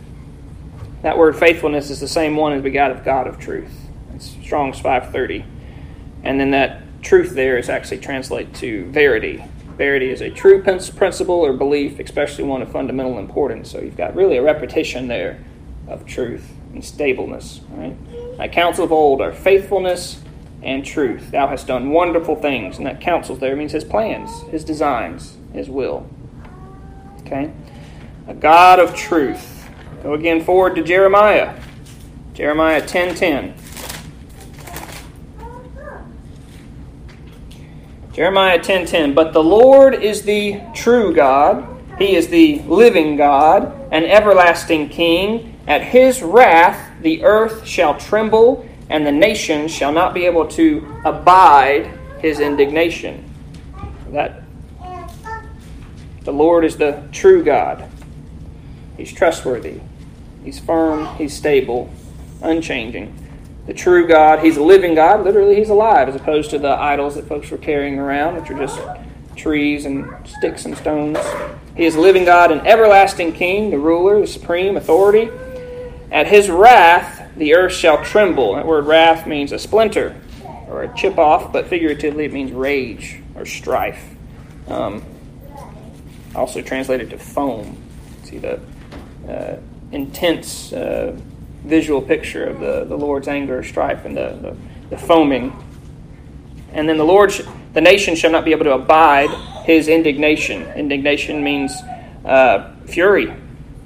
[1.04, 3.90] That word faithfulness is the same one as we got of God of truth.
[4.14, 5.44] It's Strong's 530.
[6.22, 9.44] And then that truth there is actually translated to verity.
[9.76, 13.70] Verity is a true principle or belief, especially one of fundamental importance.
[13.70, 15.44] So you've got really a repetition there
[15.88, 17.60] of truth and stableness.
[17.68, 18.38] Right?
[18.38, 20.22] Thy counsel of old are faithfulness
[20.62, 21.30] and truth.
[21.32, 22.78] Thou hast done wonderful things.
[22.78, 26.08] And that counsel there means his plans, his designs, his will.
[27.20, 27.52] Okay?
[28.26, 29.63] a God of truth.
[30.04, 31.54] Go again forward to Jeremiah.
[32.34, 33.14] Jeremiah 10:10.
[33.14, 33.54] 10, 10.
[38.12, 41.66] Jeremiah 10:10 10, 10, But the Lord is the true God,
[41.98, 45.54] he is the living God, an everlasting king.
[45.66, 50.86] At his wrath the earth shall tremble and the nations shall not be able to
[51.06, 53.24] abide his indignation.
[54.10, 54.42] That
[56.24, 57.88] the Lord is the true God.
[58.98, 59.80] He's trustworthy.
[60.44, 61.16] He's firm.
[61.16, 61.90] He's stable,
[62.42, 63.18] unchanging.
[63.66, 65.24] The true God, He's a living God.
[65.24, 68.58] Literally, He's alive, as opposed to the idols that folks were carrying around, which are
[68.58, 68.78] just
[69.36, 71.18] trees and sticks and stones.
[71.76, 75.30] He is a living God, an everlasting King, the ruler, the supreme authority.
[76.12, 78.54] At His wrath, the earth shall tremble.
[78.54, 80.14] That word wrath means a splinter
[80.68, 84.14] or a chip off, but figuratively it means rage or strife.
[84.68, 85.02] Um,
[86.34, 87.80] also translated to foam.
[88.24, 88.60] See the
[89.28, 89.56] uh,
[89.94, 91.16] intense uh,
[91.64, 94.56] visual picture of the, the Lord's anger, strife, and the, the,
[94.90, 95.56] the foaming.
[96.72, 97.42] And then the Lord, sh-
[97.72, 99.30] the nation shall not be able to abide
[99.64, 100.62] his indignation.
[100.72, 101.72] Indignation means
[102.24, 103.34] uh, fury,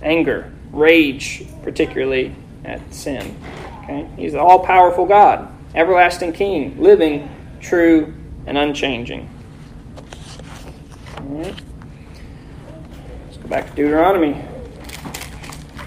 [0.02, 2.34] anger, rage, particularly
[2.64, 3.36] at sin.
[3.84, 4.08] Okay?
[4.16, 7.30] He's the all powerful God, everlasting King, living,
[7.60, 8.14] true,
[8.46, 9.28] and unchanging.
[11.18, 11.62] All right.
[13.26, 14.42] Let's go back to Deuteronomy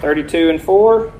[0.02, 1.12] 32 and 4.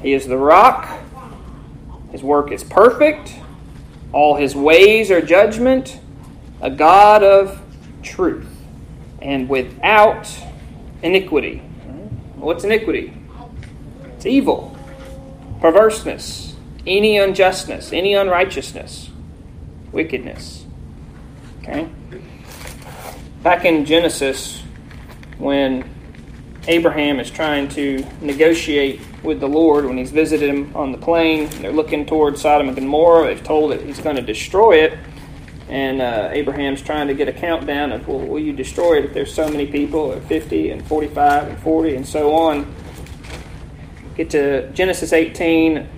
[0.00, 0.98] He is the rock.
[2.10, 3.34] His work is perfect.
[4.12, 6.00] All his ways are judgment.
[6.62, 7.60] A God of
[8.02, 8.48] truth
[9.20, 10.26] and without
[11.02, 11.58] iniquity.
[12.36, 13.12] What's iniquity?
[14.16, 14.74] It's evil,
[15.60, 19.10] perverseness, any unjustness, any unrighteousness,
[19.92, 20.64] wickedness.
[21.60, 21.90] Okay?
[23.42, 24.61] Back in Genesis,
[25.42, 25.84] when
[26.68, 31.50] Abraham is trying to negotiate with the Lord when he's visited him on the plain.
[31.60, 33.26] They're looking towards Sodom and Gomorrah.
[33.26, 34.96] They've told that he's going to destroy it.
[35.68, 39.14] And uh, Abraham's trying to get a countdown of, well, will you destroy it if
[39.14, 42.72] there's so many people, or 50 and 45 and 40 and so on.
[44.14, 45.88] Get to Genesis 18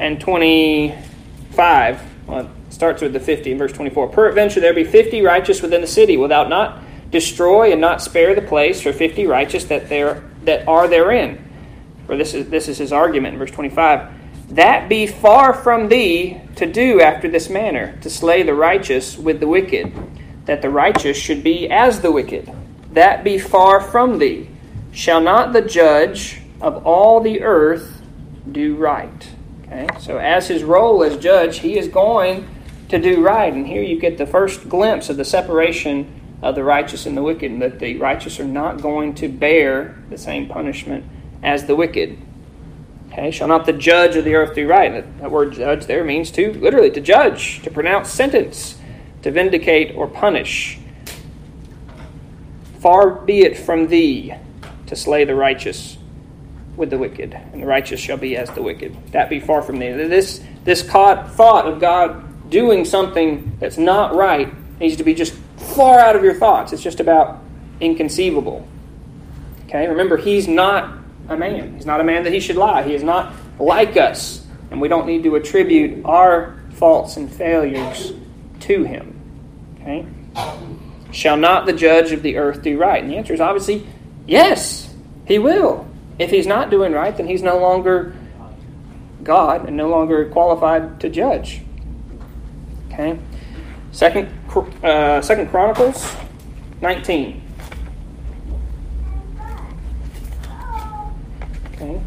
[0.00, 2.02] and 25.
[2.26, 4.08] Well, starts with the 50 in verse 24.
[4.08, 6.18] Peradventure there be 50 righteous within the city.
[6.18, 10.88] without not destroy and not spare the place for 50 righteous that, there, that are
[10.88, 11.42] therein?
[12.06, 14.10] For this is, this is his argument in verse 25
[14.54, 19.40] That be far from thee to do after this manner, to slay the righteous with
[19.40, 19.92] the wicked,
[20.46, 22.50] that the righteous should be as the wicked.
[22.92, 24.48] That be far from thee.
[24.92, 28.00] Shall not the judge of all the earth
[28.50, 29.28] do right?
[29.64, 32.48] Okay, so as his role as judge, he is going
[32.88, 33.52] to do right.
[33.52, 37.22] And here you get the first glimpse of the separation of the righteous and the
[37.22, 41.04] wicked, and that the righteous are not going to bear the same punishment
[41.42, 42.18] as the wicked.
[43.10, 44.92] Okay, shall not the judge of the earth do right?
[44.92, 48.78] That, that word judge there means to literally to judge, to pronounce sentence,
[49.22, 50.78] to vindicate or punish.
[52.80, 54.34] Far be it from thee
[54.86, 55.96] to slay the righteous
[56.76, 58.94] with the wicked, and the righteous shall be as the wicked.
[59.12, 59.92] That be far from thee.
[59.92, 65.34] This this thought of God doing something that's not right needs to be just
[65.76, 66.72] far out of your thoughts.
[66.72, 67.42] It's just about
[67.80, 68.66] inconceivable.
[69.66, 70.98] Okay, remember, he's not
[71.28, 71.74] a man.
[71.74, 72.82] He's not a man that he should lie.
[72.82, 74.44] He is not like us.
[74.70, 78.12] And we don't need to attribute our faults and failures
[78.60, 79.14] to him.
[79.80, 80.06] Okay?
[81.12, 83.02] Shall not the judge of the earth do right?
[83.02, 83.86] And the answer is obviously
[84.26, 84.92] yes,
[85.26, 85.86] he will.
[86.18, 88.14] If he's not doing right, then he's no longer
[89.22, 91.62] God and no longer qualified to judge.
[92.88, 93.18] Okay?
[93.92, 96.14] Second, uh, Second Chronicles
[96.80, 97.42] 19.
[101.74, 102.00] Okay.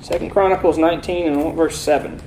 [0.00, 2.20] Second Chronicles 19 and verse 7.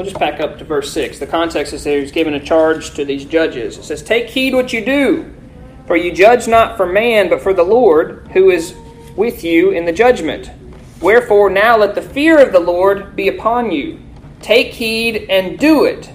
[0.00, 1.18] We'll just back up to verse 6.
[1.18, 3.76] The context is there he's given a charge to these judges.
[3.76, 5.30] It says, Take heed what you do,
[5.86, 8.74] for you judge not for man, but for the Lord, who is
[9.14, 10.50] with you in the judgment.
[11.02, 14.00] Wherefore now let the fear of the Lord be upon you.
[14.40, 16.10] Take heed and do it,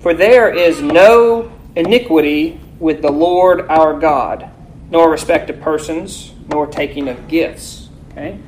[0.00, 4.50] for there is no iniquity with the Lord our God,
[4.90, 7.88] nor respect of persons, nor taking of gifts.
[8.10, 8.38] Okay?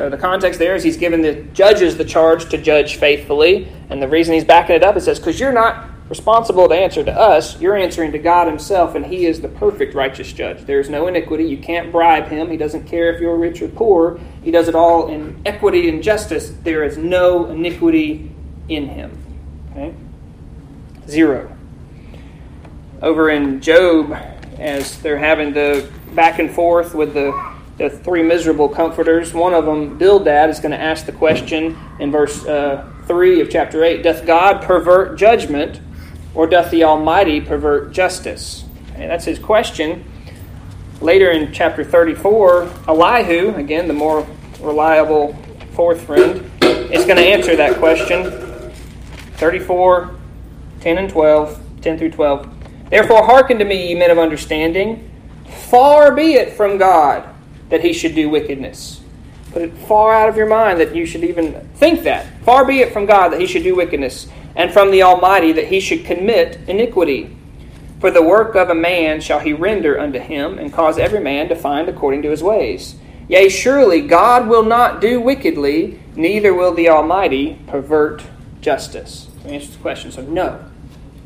[0.00, 4.00] So the context there is he's given the judges the charge to judge faithfully, and
[4.00, 7.12] the reason he's backing it up is says, because you're not responsible to answer to
[7.12, 7.60] us.
[7.60, 10.64] You're answering to God Himself, and He is the perfect righteous judge.
[10.64, 11.44] There's no iniquity.
[11.44, 12.48] You can't bribe Him.
[12.48, 14.18] He doesn't care if you're rich or poor.
[14.42, 16.48] He does it all in equity and justice.
[16.62, 18.32] There is no iniquity
[18.70, 19.18] in Him.
[19.72, 19.94] Okay?
[21.08, 21.54] Zero.
[23.02, 24.16] Over in Job,
[24.58, 27.49] as they're having the back and forth with the
[27.80, 29.32] the three miserable comforters.
[29.32, 33.48] One of them, Bildad, is going to ask the question in verse uh, 3 of
[33.48, 35.80] chapter 8 Doth God pervert judgment
[36.34, 38.64] or doth the Almighty pervert justice?
[38.94, 40.04] And that's his question.
[41.00, 44.26] Later in chapter 34, Elihu, again the more
[44.60, 45.34] reliable
[45.72, 48.30] fourth friend, is going to answer that question.
[49.38, 50.14] 34,
[50.80, 52.90] 10 and 12, 10 through 12.
[52.90, 55.10] Therefore, hearken to me, ye men of understanding.
[55.70, 57.26] Far be it from God
[57.70, 59.00] that he should do wickedness.
[59.52, 62.26] Put it far out of your mind that you should even think that.
[62.44, 65.68] Far be it from God that he should do wickedness and from the Almighty that
[65.68, 67.36] he should commit iniquity.
[68.00, 71.48] For the work of a man shall he render unto him, and cause every man
[71.48, 72.96] to find according to his ways.
[73.28, 78.24] Yea, surely God will not do wickedly, neither will the Almighty pervert
[78.60, 79.28] justice.
[79.44, 80.64] Answer the question, so no,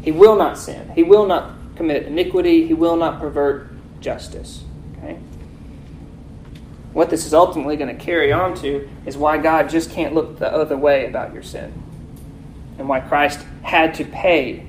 [0.03, 0.91] he will not sin.
[0.95, 2.67] He will not commit iniquity.
[2.67, 3.71] He will not pervert
[4.01, 4.65] justice.
[6.95, 10.39] What this is ultimately going to carry on to is why God just can't look
[10.39, 11.83] the other way about your sin.
[12.79, 14.67] And why Christ had to pay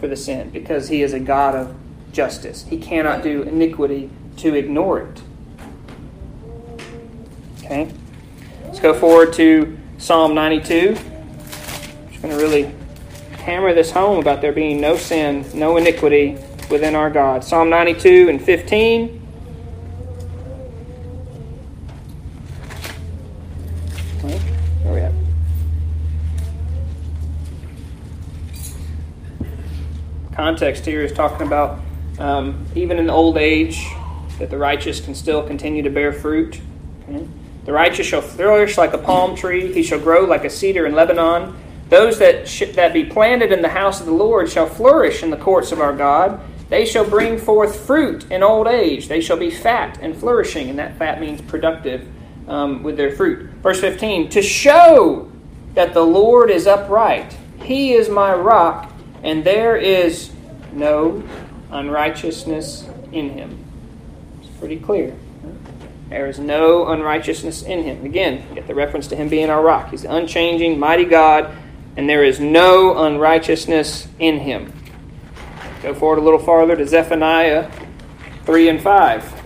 [0.00, 1.74] for the sin, because he is a God of
[2.12, 2.64] justice.
[2.64, 5.22] He cannot do iniquity to ignore it.
[7.64, 7.92] Okay?
[8.64, 10.94] Let's go forward to Psalm 92.
[10.94, 12.74] Just going to really
[13.38, 16.36] hammer this home about there being no sin, no iniquity
[16.70, 17.44] within our God.
[17.44, 19.18] Psalm 92 and 15.
[24.82, 25.12] Where we at?
[30.38, 31.80] Context here is talking about
[32.20, 33.84] um, even in old age
[34.38, 36.60] that the righteous can still continue to bear fruit.
[37.08, 37.26] Okay?
[37.64, 40.94] The righteous shall flourish like a palm tree; he shall grow like a cedar in
[40.94, 41.56] Lebanon.
[41.88, 45.30] Those that sh- that be planted in the house of the Lord shall flourish in
[45.30, 46.40] the courts of our God.
[46.68, 49.08] They shall bring forth fruit in old age.
[49.08, 52.06] They shall be fat and flourishing, and that fat means productive
[52.46, 53.50] um, with their fruit.
[53.60, 55.32] Verse 15 To show
[55.74, 60.30] that the Lord is upright, He is my rock, and there is
[60.72, 61.22] no
[61.70, 63.64] unrighteousness in Him.
[64.40, 65.14] It's pretty clear.
[66.08, 68.04] There is no unrighteousness in Him.
[68.04, 69.90] Again, get the reference to Him being our rock.
[69.90, 71.54] He's the unchanging, mighty God,
[71.96, 74.72] and there is no unrighteousness in Him.
[75.82, 77.70] Go forward a little farther to Zephaniah
[78.44, 79.42] 3 and 5.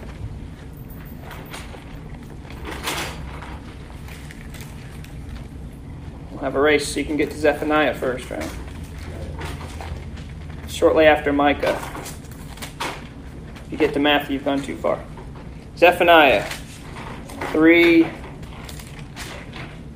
[6.31, 8.49] We'll have a race so you can get to Zephaniah first, right?
[10.83, 11.79] Shortly after Micah.
[12.81, 15.01] If you get to Matthew, you've gone too far.
[15.77, 16.45] Zephaniah
[17.53, 18.05] 3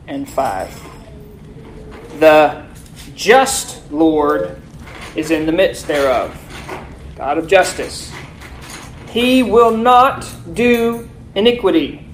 [0.06, 2.20] and 5.
[2.20, 2.64] The
[3.16, 4.62] just Lord
[5.16, 6.38] is in the midst thereof.
[7.16, 8.12] God of justice.
[9.08, 10.24] He will not
[10.54, 12.08] do iniquity.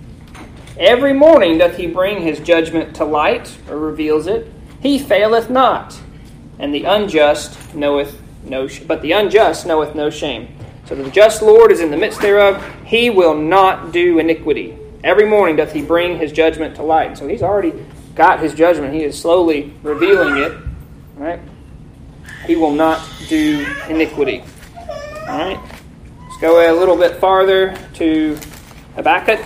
[0.78, 4.50] Every morning doth he bring his judgment to light, or reveals it.
[4.80, 5.94] He faileth not,
[6.58, 10.48] and the unjust knoweth no sh- but the unjust knoweth no shame.
[10.86, 12.64] So the just Lord is in the midst thereof.
[12.84, 14.76] He will not do iniquity.
[15.04, 17.16] Every morning doth he bring his judgment to light.
[17.18, 17.72] So he's already
[18.14, 18.94] got his judgment.
[18.94, 20.52] He is slowly revealing it.
[21.16, 21.40] Right?
[22.46, 24.44] He will not do iniquity.
[25.28, 25.60] All right?
[26.20, 28.38] Let's go a little bit farther to
[28.96, 29.40] Habakkuk.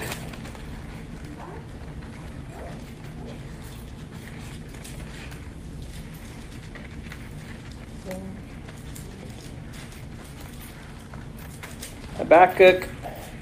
[12.27, 12.89] Habakkuk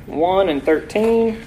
[0.04, 1.40] 1 and 13.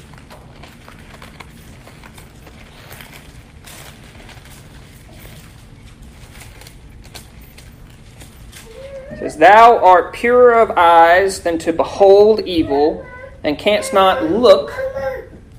[9.11, 13.05] It says, Thou art purer of eyes than to behold evil,
[13.43, 14.73] and canst not look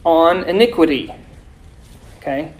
[0.04, 1.14] on iniquity.
[2.16, 2.54] Okay?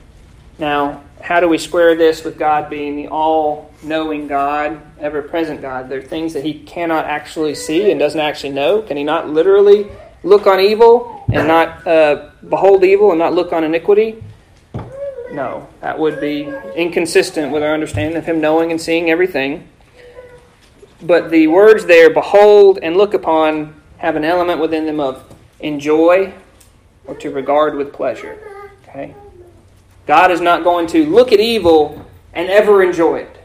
[0.61, 5.61] Now, how do we square this with God being the all knowing God, ever present
[5.61, 5.89] God?
[5.89, 8.83] There are things that He cannot actually see and doesn't actually know.
[8.83, 9.87] Can He not literally
[10.23, 14.23] look on evil and not uh, behold evil and not look on iniquity?
[15.33, 19.69] No, that would be inconsistent with our understanding of Him knowing and seeing everything.
[21.03, 25.23] But the words there, behold and look upon, have an element within them of
[25.61, 26.33] enjoy
[27.05, 28.39] or to regard with pleasure.
[28.89, 29.15] Okay?
[30.09, 32.03] God is not going to look at evil
[32.33, 33.45] and ever enjoy it.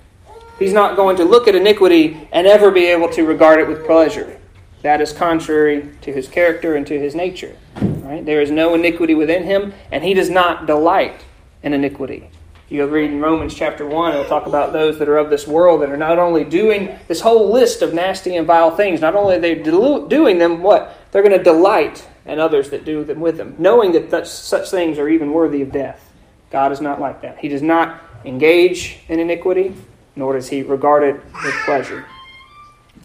[0.58, 3.86] He's not going to look at iniquity and ever be able to regard it with
[3.86, 4.40] pleasure.
[4.82, 7.58] That is contrary to his character and to his nature.
[7.82, 8.26] Right?
[8.26, 11.26] There is no iniquity within him, and he does not delight
[11.64, 12.30] in iniquity.
[12.70, 15.82] You read in Romans chapter 1, it'll talk about those that are of this world
[15.82, 19.36] that are not only doing this whole list of nasty and vile things, not only
[19.36, 20.98] are they doing them, what?
[21.12, 24.98] They're going to delight in others that do them with them, knowing that such things
[24.98, 26.12] are even worthy of death.
[26.54, 27.40] God is not like that.
[27.40, 29.74] He does not engage in iniquity,
[30.16, 32.06] nor does he regard it with pleasure.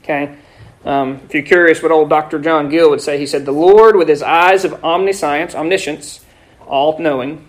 [0.02, 0.36] Okay?
[0.84, 2.38] Um, if you're curious what old Dr.
[2.38, 6.20] John Gill would say, he said, The Lord, with his eyes of omniscience, omniscience,
[6.66, 7.46] all knowing,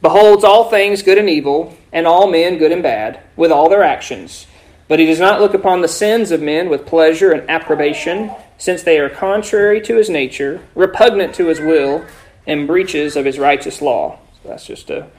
[0.00, 3.82] beholds all things good and evil, and all men good and bad, with all their
[3.82, 4.46] actions.
[4.88, 8.82] But he does not look upon the sins of men with pleasure and approbation, since
[8.82, 12.06] they are contrary to his nature, repugnant to his will,
[12.46, 14.18] and breaches of his righteous law.
[14.42, 15.10] So that's just a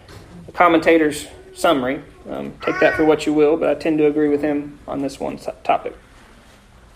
[0.53, 2.01] commentator's summary.
[2.29, 5.01] Um, take that for what you will, but I tend to agree with him on
[5.01, 5.95] this one topic.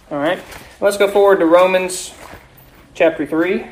[0.09, 0.39] All right,
[0.79, 2.13] let's go forward to Romans
[2.93, 3.67] chapter 3.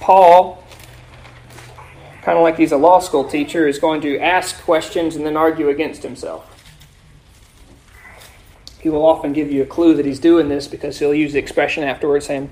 [0.00, 0.64] Paul,
[2.22, 5.36] kind of like he's a law school teacher, is going to ask questions and then
[5.36, 6.46] argue against himself.
[8.80, 11.38] He will often give you a clue that he's doing this because he'll use the
[11.38, 12.50] expression afterwards saying,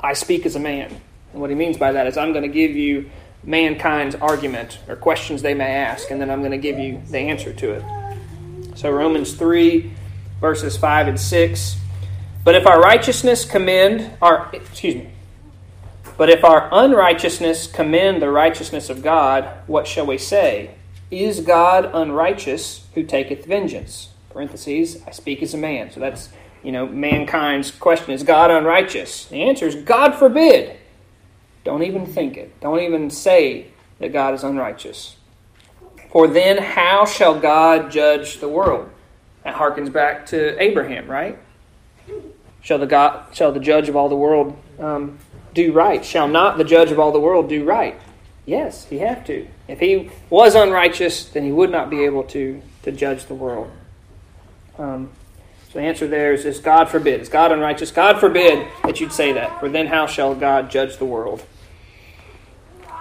[0.00, 1.00] I speak as a man.
[1.32, 3.10] And what he means by that is I'm going to give you
[3.44, 7.18] mankind's argument or questions they may ask, and then I'm going to give you the
[7.18, 8.78] answer to it.
[8.78, 9.92] So, Romans 3,
[10.40, 11.76] verses 5 and 6.
[12.44, 15.10] But if our righteousness commend our, excuse me,
[16.16, 20.74] but if our unrighteousness commend the righteousness of God, what shall we say?
[21.10, 24.10] Is God unrighteous who taketh vengeance?
[24.30, 25.90] Parentheses, I speak as a man.
[25.90, 26.30] So that's,
[26.62, 29.26] you know, mankind's question is God unrighteous?
[29.26, 30.78] The answer is God forbid.
[31.64, 32.58] Don't even think it.
[32.60, 35.16] Don't even say that God is unrighteous.
[36.10, 38.90] For then how shall God judge the world?
[39.44, 41.38] That harkens back to Abraham, right?
[42.60, 45.18] Shall the God, shall the judge of all the world um,
[45.54, 46.04] do right?
[46.04, 47.98] Shall not the judge of all the world do right?
[48.44, 49.46] Yes, he have to.
[49.68, 53.70] If he was unrighteous, then he would not be able to, to judge the world.
[54.78, 55.10] Um,
[55.72, 57.20] so the answer there is, is God forbid.
[57.20, 57.90] Is God unrighteous?
[57.90, 59.58] God forbid that you'd say that.
[59.60, 61.44] For then how shall God judge the world?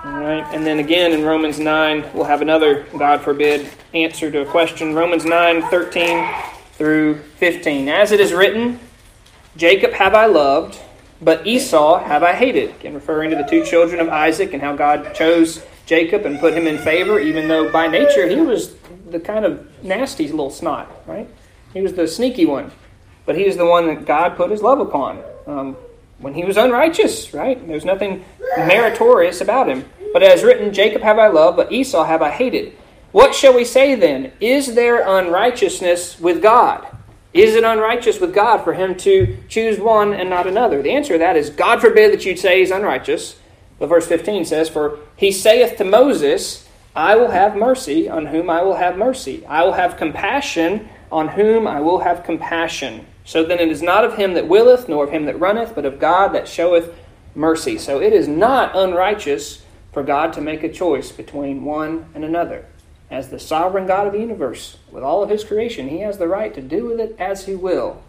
[0.04, 4.42] All right, and then again in Romans 9, we'll have another, God forbid, answer to
[4.42, 4.96] a question.
[4.96, 6.28] Romans 9, 13
[6.74, 7.88] through 15.
[7.88, 8.80] As it is written,
[9.56, 10.80] Jacob have I loved,
[11.22, 12.72] but Esau have I hated.
[12.72, 16.56] Again, referring to the two children of Isaac and how God chose Jacob and put
[16.56, 18.74] him in favor, even though by nature he was
[19.12, 21.30] the kind of nasty little snot, right?
[21.74, 22.72] He was the sneaky one.
[23.28, 25.22] But he was the one that God put his love upon.
[25.46, 25.78] Um,
[26.22, 27.66] when he was unrighteous, right?
[27.68, 28.24] There's nothing
[28.58, 29.86] meritorious about him.
[30.14, 32.78] But as written, Jacob have I loved, but Esau have I hated.
[33.12, 34.32] What shall we say then?
[34.40, 36.88] Is there unrighteousness with God?
[37.34, 40.82] Is it unrighteous with God for him to choose one and not another?
[40.82, 43.38] The answer to that is God forbid that you'd say he's unrighteous.
[43.80, 48.50] But verse 15 says, For he saith to Moses, I will have mercy on whom
[48.50, 49.46] I will have mercy.
[49.46, 53.06] I will have compassion on whom I will have compassion.
[53.32, 55.86] So then it is not of him that willeth, nor of him that runneth, but
[55.86, 56.94] of God that showeth
[57.34, 57.78] mercy.
[57.78, 59.64] So it is not unrighteous
[59.94, 62.66] for God to make a choice between one and another.
[63.10, 66.28] As the sovereign God of the universe, with all of his creation, he has the
[66.28, 68.04] right to do with it as he will.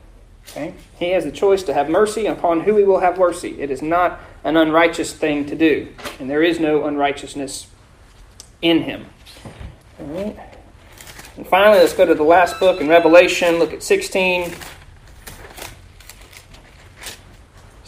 [0.49, 0.75] Okay?
[0.99, 3.61] He has the choice to have mercy upon who he will have mercy.
[3.61, 7.69] It is not an unrighteous thing to do, and there is no unrighteousness
[8.61, 9.07] in him.
[10.01, 10.37] All right.
[11.37, 13.61] And finally, let's go to the last book in Revelation.
[13.61, 14.53] Look at 16.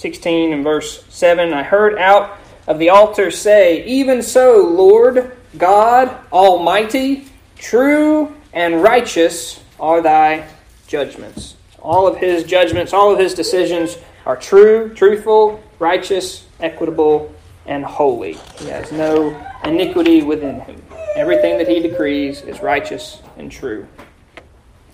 [0.05, 2.37] 16 and verse 7 I heard out
[2.67, 7.27] of the altar say, Even so, Lord God Almighty,
[7.57, 10.47] true and righteous are thy
[10.87, 11.57] judgments.
[11.81, 13.97] All of his judgments, all of his decisions
[14.27, 17.35] are true, truthful, righteous, equitable,
[17.65, 18.35] and holy.
[18.59, 19.35] He has no
[19.65, 20.83] iniquity within him.
[21.17, 23.89] Everything that he decrees is righteous and true.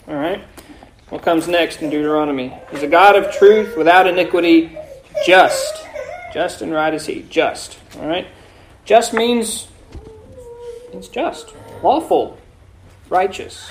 [0.06, 0.44] All right?
[1.08, 2.56] What comes next in Deuteronomy?
[2.70, 4.76] He's a God of truth without iniquity
[5.26, 5.86] just.
[6.32, 7.22] Just and right is he.
[7.28, 7.78] Just.
[7.98, 8.26] All right?
[8.84, 9.68] Just means
[10.92, 11.54] it's just.
[11.82, 12.38] Lawful.
[13.08, 13.70] Righteous.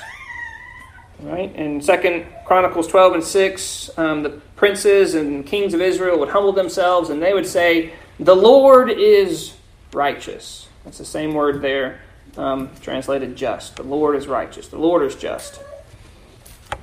[1.21, 1.53] All right?
[1.55, 6.53] In Second Chronicles 12 and 6, um, the princes and kings of Israel would humble
[6.53, 9.53] themselves and they would say, The Lord is
[9.93, 10.67] righteous.
[10.83, 12.01] That's the same word there,
[12.37, 13.75] um, translated just.
[13.75, 14.67] The Lord is righteous.
[14.67, 15.61] The Lord is just.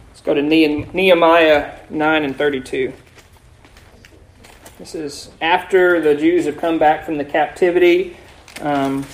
[0.09, 2.93] Let's go to Nehemiah 9 and 32.
[4.79, 8.15] This is after the Jews have come back from the captivity.
[8.61, 9.07] Um,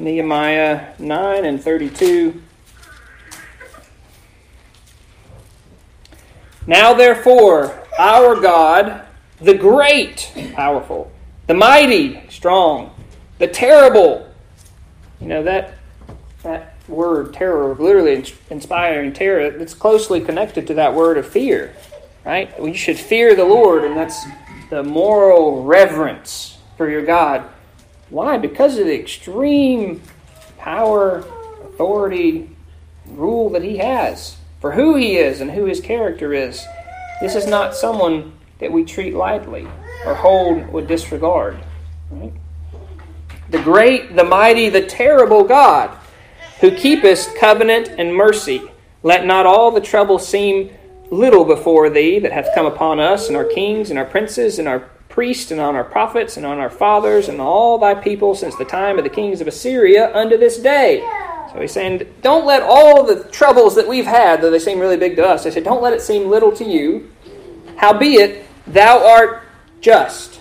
[0.00, 2.42] Nehemiah 9 and 32.
[6.66, 9.06] Now, therefore, our God,
[9.40, 11.12] the great, powerful,
[11.46, 12.94] the mighty, strong,
[13.38, 14.28] the terrible,
[15.20, 15.74] you know, that,
[16.42, 21.74] that word terror, literally inspiring terror, it's closely connected to that word of fear,
[22.24, 22.52] right?
[22.60, 24.26] You should fear the Lord, and that's
[24.70, 27.44] the moral reverence for your God.
[28.10, 28.38] Why?
[28.38, 30.02] Because of the extreme
[30.58, 31.18] power,
[31.64, 32.50] authority,
[33.06, 36.64] rule that He has for who He is and who His character is.
[37.20, 39.66] This is not someone that we treat lightly
[40.04, 41.58] or hold with disregard.
[43.50, 45.96] The great, the mighty, the terrible God
[46.60, 48.62] who keepeth covenant and mercy.
[49.02, 50.70] Let not all the trouble seem
[51.10, 54.68] little before thee that hath come upon us and our kings and our princes and
[54.68, 58.54] our priests and on our prophets and on our fathers and all thy people since
[58.56, 61.00] the time of the kings of Assyria unto this day.
[61.52, 64.98] So he's saying, don't let all the troubles that we've had, though they seem really
[64.98, 67.10] big to us, I said, don't let it seem little to you.
[67.76, 69.44] Howbeit, thou art
[69.80, 70.40] just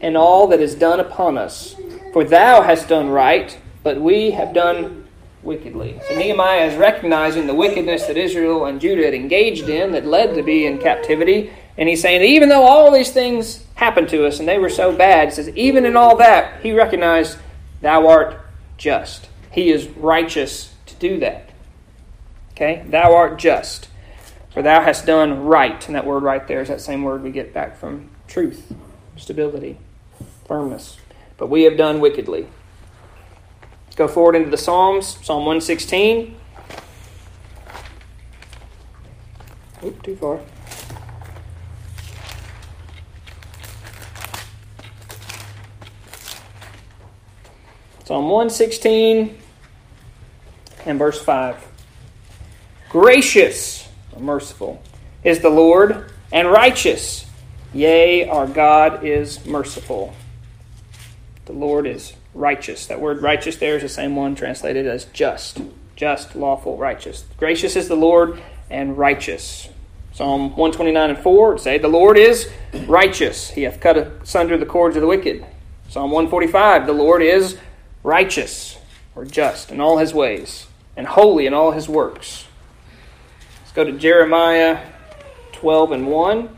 [0.00, 1.74] in all that is done upon us.
[2.12, 5.05] For thou hast done right, but we have done
[5.46, 5.98] wickedly.
[6.08, 10.34] So Nehemiah is recognizing the wickedness that Israel and Judah had engaged in that led
[10.34, 14.38] to be in captivity, And he's saying, even though all these things happened to us
[14.38, 17.38] and they were so bad, he says, even in all that, he recognized,
[17.80, 18.40] Thou art
[18.76, 19.28] just.
[19.52, 21.50] He is righteous to do that.
[22.52, 22.84] Okay?
[22.88, 23.88] Thou art just.
[24.52, 25.86] For thou hast done right.
[25.86, 28.74] And that word right there is that same word we get back from truth,
[29.16, 29.78] stability,
[30.46, 30.98] firmness.
[31.36, 32.48] But we have done wickedly.
[33.96, 35.18] Go forward into the Psalms.
[35.22, 36.36] Psalm 116.
[39.84, 40.40] Oop, too far.
[48.04, 49.36] Psalm 116
[50.84, 51.56] and verse 5.
[52.90, 53.88] Gracious,
[54.18, 54.80] merciful,
[55.24, 57.26] is the Lord, and righteous.
[57.72, 60.14] Yea, our God is merciful.
[61.46, 62.86] The Lord is righteous.
[62.86, 65.60] That word righteous there is the same one translated as just.
[65.96, 67.24] Just, lawful, righteous.
[67.38, 69.68] Gracious is the Lord, and righteous.
[70.12, 72.50] Psalm 129 and 4 say, The Lord is
[72.86, 73.50] righteous.
[73.50, 75.44] He hath cut asunder the cords of the wicked.
[75.88, 77.58] Psalm 145, The Lord is
[78.02, 78.78] righteous
[79.16, 80.66] or just in all his ways,
[80.96, 82.46] and holy in all his works.
[83.60, 84.86] Let's go to Jeremiah
[85.52, 86.55] 12 and 1.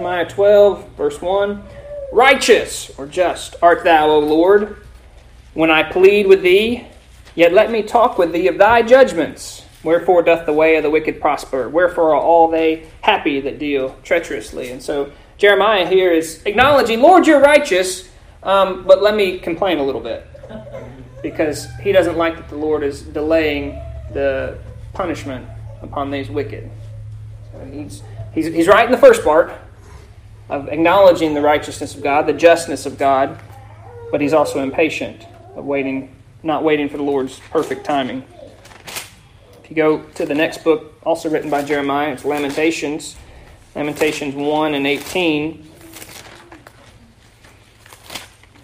[0.00, 1.62] Jeremiah 12, verse 1.
[2.10, 4.78] Righteous or just art thou, O Lord,
[5.52, 6.86] when I plead with thee
[7.34, 9.66] Yet let me talk with thee of thy judgments.
[9.84, 11.68] Wherefore doth the way of the wicked prosper?
[11.68, 14.70] Wherefore are all they happy that deal treacherously?
[14.70, 18.10] And so Jeremiah here is acknowledging, Lord, you're righteous,
[18.42, 20.26] um, but let me complain a little bit.
[21.22, 23.72] Because he doesn't like that the Lord is delaying
[24.12, 24.58] the
[24.92, 25.46] punishment
[25.82, 26.70] upon these wicked.
[27.52, 29.52] So he's, he's, he's right in the first part
[30.50, 33.40] of acknowledging the righteousness of God, the justness of God,
[34.10, 38.24] but he's also impatient of waiting not waiting for the Lord's perfect timing.
[39.62, 43.16] If you go to the next book, also written by Jeremiah, it's Lamentations,
[43.74, 45.70] Lamentations 1 and 18.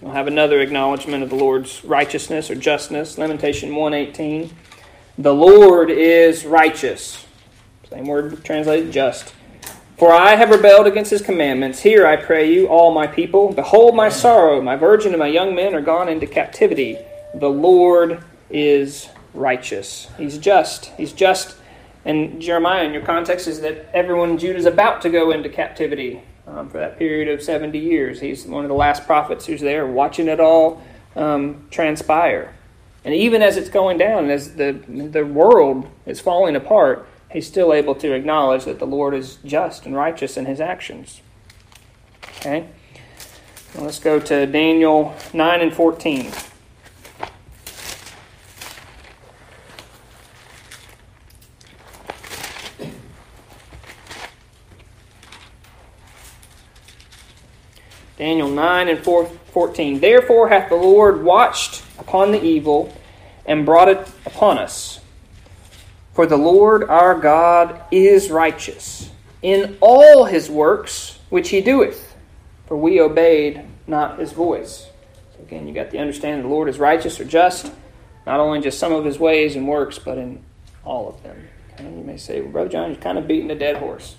[0.00, 3.18] We'll have another acknowledgement of the Lord's righteousness or justness.
[3.18, 4.50] Lamentation 1:18.
[5.18, 7.26] The Lord is righteous.
[7.90, 9.34] Same word translated just.
[9.98, 11.80] For I have rebelled against his commandments.
[11.80, 13.52] Hear, I pray you, all my people.
[13.52, 14.60] Behold my sorrow.
[14.60, 16.98] My virgin and my young men are gone into captivity.
[17.34, 20.08] The Lord is righteous.
[20.18, 20.86] He's just.
[20.98, 21.56] He's just.
[22.04, 25.48] And Jeremiah, in your context, is that everyone in Judah is about to go into
[25.48, 28.20] captivity um, for that period of 70 years.
[28.20, 30.82] He's one of the last prophets who's there watching it all
[31.16, 32.54] um, transpire.
[33.02, 37.72] And even as it's going down, as the, the world is falling apart, he's still
[37.72, 41.20] able to acknowledge that the Lord is just and righteous in his actions.
[42.38, 42.68] Okay?
[43.74, 46.32] Now let's go to Daniel 9 and 14.
[58.16, 60.00] Daniel 9 and 14.
[60.00, 62.92] Therefore hath the Lord watched upon the evil
[63.44, 65.00] and brought it upon us.
[66.16, 69.10] For the Lord our God is righteous
[69.42, 72.16] in all his works which he doeth,
[72.64, 74.86] for we obeyed not his voice.
[75.36, 77.70] So again, you got the understanding the Lord is righteous or just,
[78.24, 80.42] not only just some of his ways and works, but in
[80.86, 81.36] all of them.
[81.74, 81.84] Okay?
[81.84, 84.16] You may say, well, Brother John, you're kind of beating a dead horse.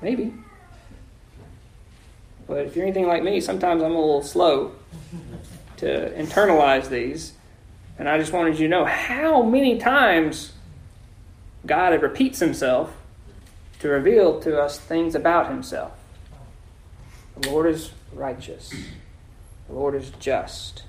[0.00, 0.32] Maybe.
[2.46, 4.76] But if you're anything like me, sometimes I'm a little slow
[5.78, 7.32] to internalize these.
[7.98, 10.52] And I just wanted you to know how many times
[11.66, 12.94] God repeats himself
[13.80, 15.92] to reveal to us things about himself.
[17.40, 18.72] The Lord is righteous.
[19.68, 20.84] The Lord is just.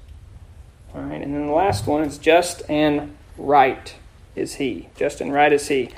[0.94, 3.96] All right, and then the last one is just and right
[4.36, 4.90] is he.
[4.96, 5.90] Just and right is he.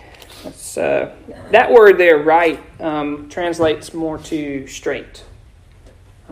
[0.44, 1.16] That's, uh,
[1.52, 5.24] that word there, right, um, translates more to straight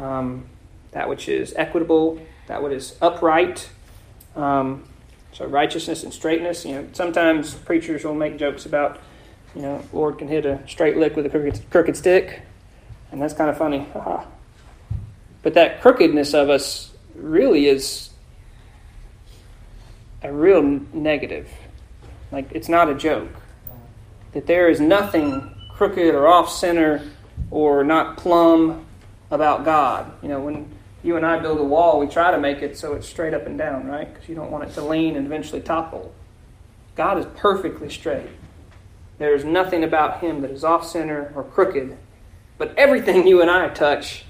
[0.01, 0.45] um,
[0.91, 3.69] that which is equitable, that which is upright.
[4.35, 4.83] Um,
[5.31, 6.65] so righteousness and straightness.
[6.65, 8.99] You know, sometimes preachers will make jokes about,
[9.55, 12.41] you know, Lord can hit a straight lick with a crooked, crooked stick,
[13.11, 13.87] and that's kind of funny.
[15.41, 18.09] But that crookedness of us really is
[20.21, 20.61] a real
[20.93, 21.49] negative.
[22.31, 23.29] Like it's not a joke.
[24.33, 27.01] That there is nothing crooked or off center
[27.49, 28.85] or not plumb
[29.31, 30.11] about God.
[30.21, 30.71] You know, when
[31.03, 33.45] you and I build a wall, we try to make it so it's straight up
[33.45, 34.11] and down, right?
[34.11, 36.13] Because you don't want it to lean and eventually topple.
[36.95, 38.27] God is perfectly straight.
[39.17, 41.97] There is nothing about Him that is off center or crooked.
[42.57, 44.25] But everything you and I touch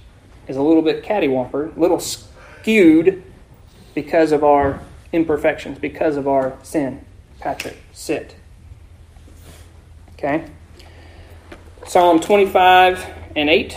[0.48, 3.24] is a little bit cattywamper, a little skewed
[3.96, 4.80] because of our
[5.12, 7.04] imperfections, because of our sin.
[7.40, 8.36] Patrick, sit.
[10.14, 10.46] Okay?
[11.88, 13.04] Psalm 25
[13.36, 13.76] and 8.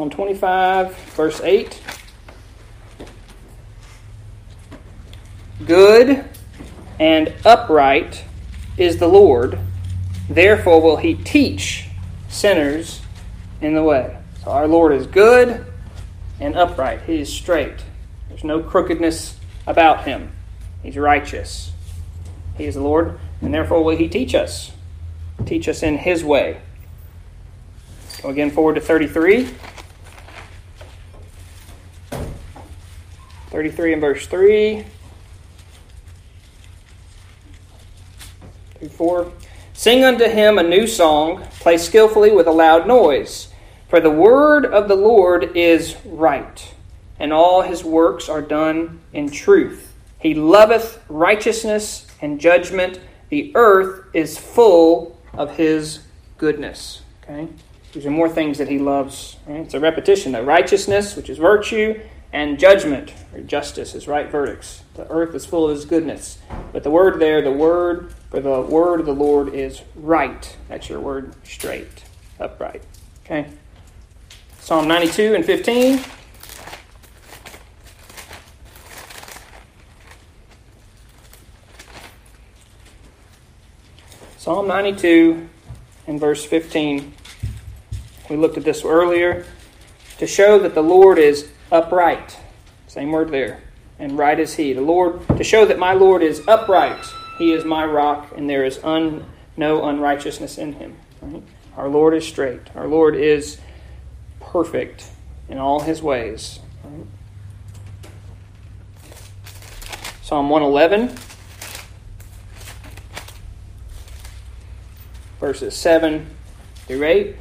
[0.00, 1.78] Psalm 25, verse 8.
[5.66, 6.24] Good
[6.98, 8.24] and upright
[8.78, 9.58] is the Lord,
[10.30, 11.86] therefore will he teach
[12.30, 13.02] sinners
[13.60, 14.16] in the way.
[14.42, 15.66] So our Lord is good
[16.40, 17.02] and upright.
[17.02, 17.84] He is straight.
[18.30, 19.36] There's no crookedness
[19.66, 20.32] about him.
[20.82, 21.72] He's righteous.
[22.56, 24.72] He is the Lord, and therefore will he teach us.
[25.44, 26.62] Teach us in his way.
[28.22, 29.50] Go again forward to 33.
[33.50, 34.84] 33 and verse 3.
[38.88, 39.32] 4.
[39.72, 43.48] Sing unto him a new song, play skillfully with a loud noise.
[43.88, 46.74] For the word of the Lord is right,
[47.18, 49.94] and all his works are done in truth.
[50.18, 53.00] He loveth righteousness and judgment.
[53.30, 56.00] The earth is full of his
[56.38, 57.02] goodness.
[57.24, 57.48] Okay?
[57.92, 59.36] These are more things that he loves.
[59.46, 59.60] Right?
[59.60, 60.32] It's a repetition.
[60.32, 62.00] The righteousness, which is virtue,
[62.32, 64.82] and judgment or justice is right verdicts.
[64.94, 66.38] The earth is full of his goodness.
[66.72, 70.56] But the word there, the word for the word of the Lord is right.
[70.68, 72.04] That's your word straight,
[72.38, 72.82] upright.
[73.24, 73.46] Okay?
[74.60, 76.04] Psalm 92 and 15.
[84.36, 85.48] Psalm 92
[86.06, 87.12] and verse 15.
[88.28, 89.44] We looked at this earlier.
[90.18, 92.38] To show that the Lord is upright.
[92.86, 93.62] Same word there.
[93.98, 94.72] And right is he.
[94.72, 97.04] The Lord, to show that my Lord is upright,
[97.38, 100.96] he is my rock, and there is un, no unrighteousness in him.
[101.20, 101.42] Right?
[101.76, 102.60] Our Lord is straight.
[102.74, 103.60] Our Lord is
[104.40, 105.10] perfect
[105.48, 106.60] in all his ways.
[106.82, 107.06] Right?
[110.22, 111.16] Psalm 111,
[115.40, 116.26] verses 7
[116.86, 117.36] through 8.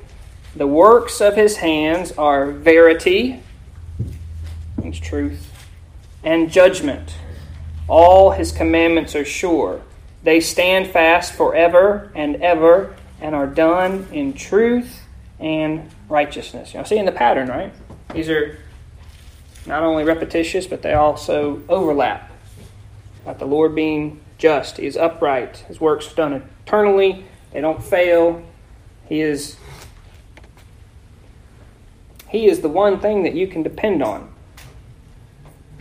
[0.55, 3.43] The works of his hands are verity
[4.99, 5.51] truth,
[6.23, 7.15] and judgment.
[7.87, 9.81] All his commandments are sure.
[10.23, 15.01] They stand fast forever and ever and are done in truth
[15.39, 16.73] and righteousness.
[16.73, 17.73] You know, seeing the pattern, right?
[18.13, 18.57] These are
[19.65, 22.31] not only repetitious, but they also overlap.
[23.23, 25.57] About the Lord being just, He is upright.
[25.67, 27.25] His works done eternally.
[27.51, 28.43] They don't fail.
[29.07, 29.57] He is
[32.29, 34.31] He is the one thing that you can depend on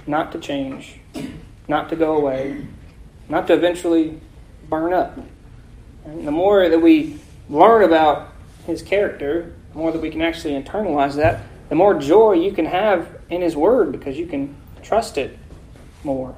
[0.08, 1.00] not to change,
[1.68, 2.66] not to go away,
[3.28, 4.18] not to eventually
[4.68, 5.18] burn up.
[6.04, 8.32] And the more that we learn about
[8.66, 12.64] his character, the more that we can actually internalize that, the more joy you can
[12.64, 15.38] have in his word because you can trust it
[16.02, 16.34] more.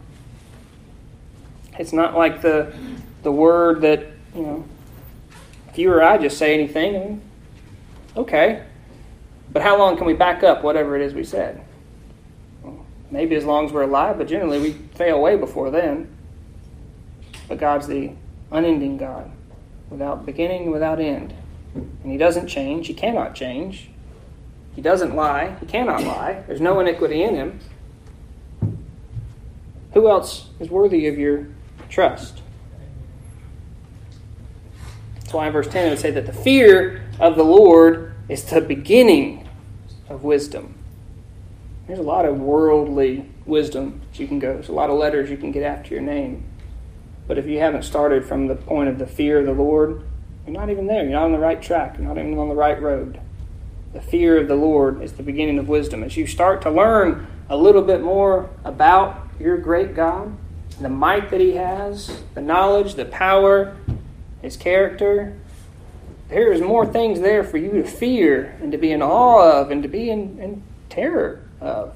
[1.79, 2.75] It's not like the
[3.23, 4.65] the word that, you know,
[5.69, 7.21] if you or I just say anything,
[8.17, 8.65] okay.
[9.53, 11.63] But how long can we back up whatever it is we said?
[13.11, 16.15] Maybe as long as we're alive, but generally we fail away before then.
[17.49, 18.13] But God's the
[18.51, 19.31] unending God,
[19.89, 21.35] without beginning, without end.
[21.75, 22.87] And He doesn't change.
[22.87, 23.91] He cannot change.
[24.75, 25.57] He doesn't lie.
[25.61, 26.45] He cannot lie.
[26.47, 27.61] There's no iniquity in Him.
[29.93, 31.49] Who else is worthy of your
[31.89, 32.43] trust?
[35.17, 38.45] That's why in verse 10 it would say that the fear of the Lord is
[38.45, 39.49] the beginning
[40.09, 40.75] of wisdom.
[41.91, 44.55] There's a lot of worldly wisdom that you can go.
[44.55, 46.45] There's a lot of letters you can get after your name.
[47.27, 50.05] But if you haven't started from the point of the fear of the Lord,
[50.47, 51.03] you're not even there.
[51.03, 51.99] You're not on the right track.
[51.99, 53.21] You're not even on the right road.
[53.93, 56.05] The fear of the Lord is the beginning of wisdom.
[56.05, 60.37] As you start to learn a little bit more about your great God,
[60.81, 63.77] the might that He has, the knowledge, the power,
[64.43, 65.37] His character,
[66.29, 69.73] there is more things there for you to fear and to be in awe of
[69.73, 71.95] and to be in, in terror It's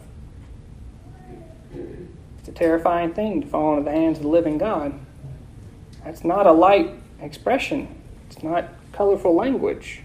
[2.48, 4.98] a terrifying thing to fall into the hands of the living God.
[6.04, 6.90] That's not a light
[7.20, 10.02] expression, it's not colorful language.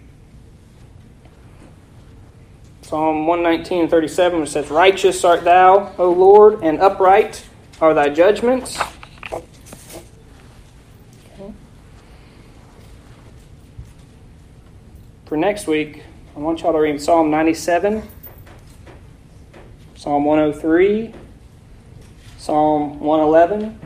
[2.82, 7.45] Psalm 119 and 37 says, Righteous art thou, O Lord, and upright
[7.80, 8.80] are thy judgments.
[15.26, 16.01] For next week,
[16.36, 18.01] I want y'all to read Psalm 97
[20.00, 21.14] Psalm 103,
[22.38, 23.78] Psalm 111,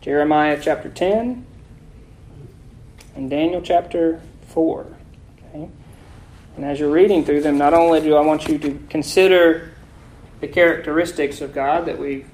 [0.00, 1.44] Jeremiah chapter 10,
[3.14, 4.86] and Daniel chapter 4.
[5.50, 5.68] Okay?
[6.56, 9.72] And as you're reading through them, not only do I want you to consider
[10.40, 12.30] the characteristics of God that we've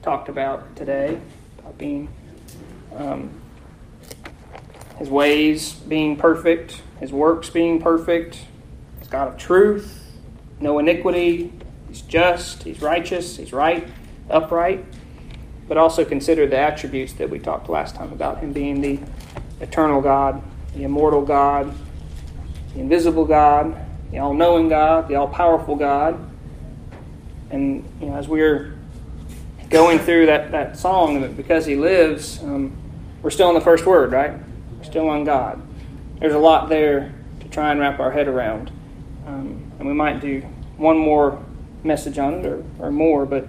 [0.00, 1.20] talked about today,
[1.58, 2.08] about being
[2.96, 3.38] um,
[4.96, 8.46] his ways being perfect, his works being perfect,
[8.98, 10.04] he's God of truth,
[10.60, 11.52] no iniquity,
[11.88, 13.86] he's just, he's righteous, he's right,
[14.30, 14.84] upright,
[15.68, 18.98] but also consider the attributes that we talked last time about him being the
[19.60, 20.42] eternal God,
[20.74, 21.74] the immortal God,
[22.74, 23.76] the invisible God,
[24.10, 26.18] the all knowing God, the all powerful God.
[27.50, 28.76] And you know, as we're
[29.70, 32.76] going through that, that song, because he lives, um,
[33.22, 34.32] we're still in the first word, right?
[34.78, 35.60] We're still on God.
[36.20, 38.70] There's a lot there to try and wrap our head around.
[39.26, 40.40] Um, and we might do
[40.76, 41.42] one more
[41.84, 43.46] message on it or, or more, but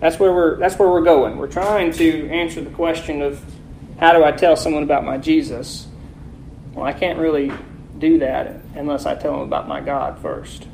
[0.00, 1.36] that's where we're that's where we're going.
[1.36, 3.40] We're trying to answer the question of
[3.98, 5.86] how do I tell someone about my Jesus?
[6.72, 7.52] Well, I can't really
[7.98, 10.66] do that unless I tell them about my God first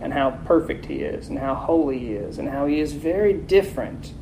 [0.00, 3.32] and how perfect He is and how holy He is and how He is very
[3.32, 4.12] different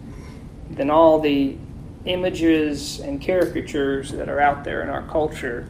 [0.70, 1.56] than all the
[2.04, 5.68] images and caricatures that are out there in our culture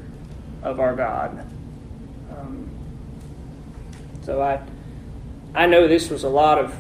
[0.63, 1.45] of our God.
[4.23, 4.61] So I,
[5.55, 6.75] I know this was a lot of,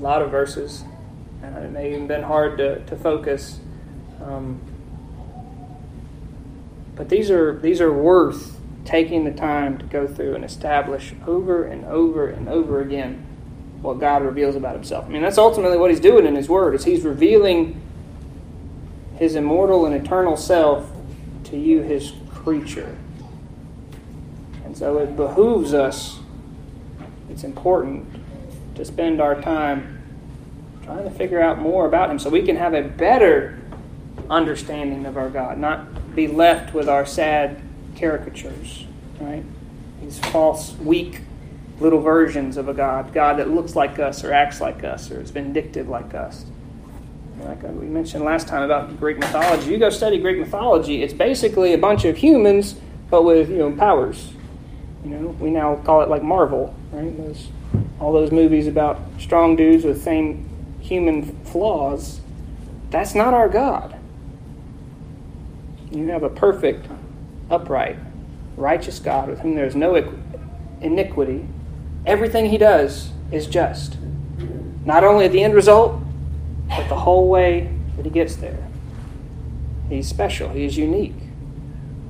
[0.00, 0.84] lot of verses,
[1.42, 3.60] and it may even been hard to, to focus.
[4.22, 4.60] Um,
[6.96, 11.64] but these are these are worth taking the time to go through and establish over
[11.64, 13.26] and over and over again
[13.80, 15.06] what God reveals about Himself.
[15.06, 16.74] I mean, that's ultimately what He's doing in His Word.
[16.74, 17.80] Is He's revealing
[19.16, 20.90] His immortal and eternal self
[21.44, 22.96] to you, His creature.
[24.64, 26.19] And so it behooves us.
[27.30, 28.06] It's important
[28.74, 30.02] to spend our time
[30.84, 33.58] trying to figure out more about Him so we can have a better
[34.28, 37.60] understanding of our God, not be left with our sad
[37.96, 38.84] caricatures,
[39.20, 39.44] right?
[40.02, 41.20] These false, weak
[41.78, 45.20] little versions of a God, God that looks like us or acts like us or
[45.20, 46.44] is vindictive like us.
[47.42, 51.72] Like we mentioned last time about Greek mythology, you go study Greek mythology, it's basically
[51.72, 52.76] a bunch of humans
[53.10, 54.32] but with you know powers.
[55.04, 57.16] You know, we now call it like Marvel, right?
[57.16, 57.48] Those,
[57.98, 60.48] all those movies about strong dudes with same
[60.80, 62.20] human flaws.
[62.90, 63.96] That's not our God.
[65.90, 66.86] You have a perfect,
[67.50, 67.98] upright,
[68.56, 69.94] righteous God with whom there is no
[70.80, 71.46] iniquity.
[72.06, 73.96] Everything he does is just.
[74.84, 76.00] Not only the end result,
[76.68, 78.66] but the whole way that he gets there.
[79.88, 81.14] He's special, he is unique.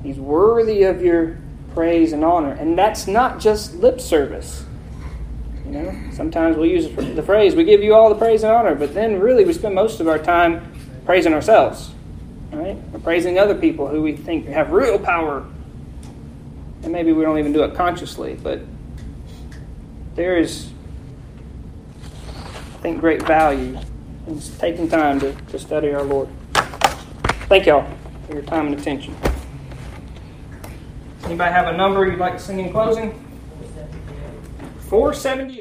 [0.03, 1.39] He's worthy of your
[1.75, 2.53] praise and honor.
[2.53, 4.65] And that's not just lip service.
[5.71, 8.75] You know, sometimes we use the phrase, we give you all the praise and honor,
[8.75, 10.73] but then really we spend most of our time
[11.07, 11.93] praising ourselves.
[12.51, 12.77] Right?
[13.05, 15.47] Praising other people who we think have real power.
[16.83, 18.63] And maybe we don't even do it consciously, but
[20.17, 20.71] there is,
[22.35, 23.79] I think, great value
[24.27, 26.29] in taking time to, to study our Lord.
[27.47, 27.89] Thank y'all
[28.27, 29.15] for your time and attention.
[31.23, 33.13] Anybody have a number you'd like to sing in closing?
[34.89, 35.60] 478.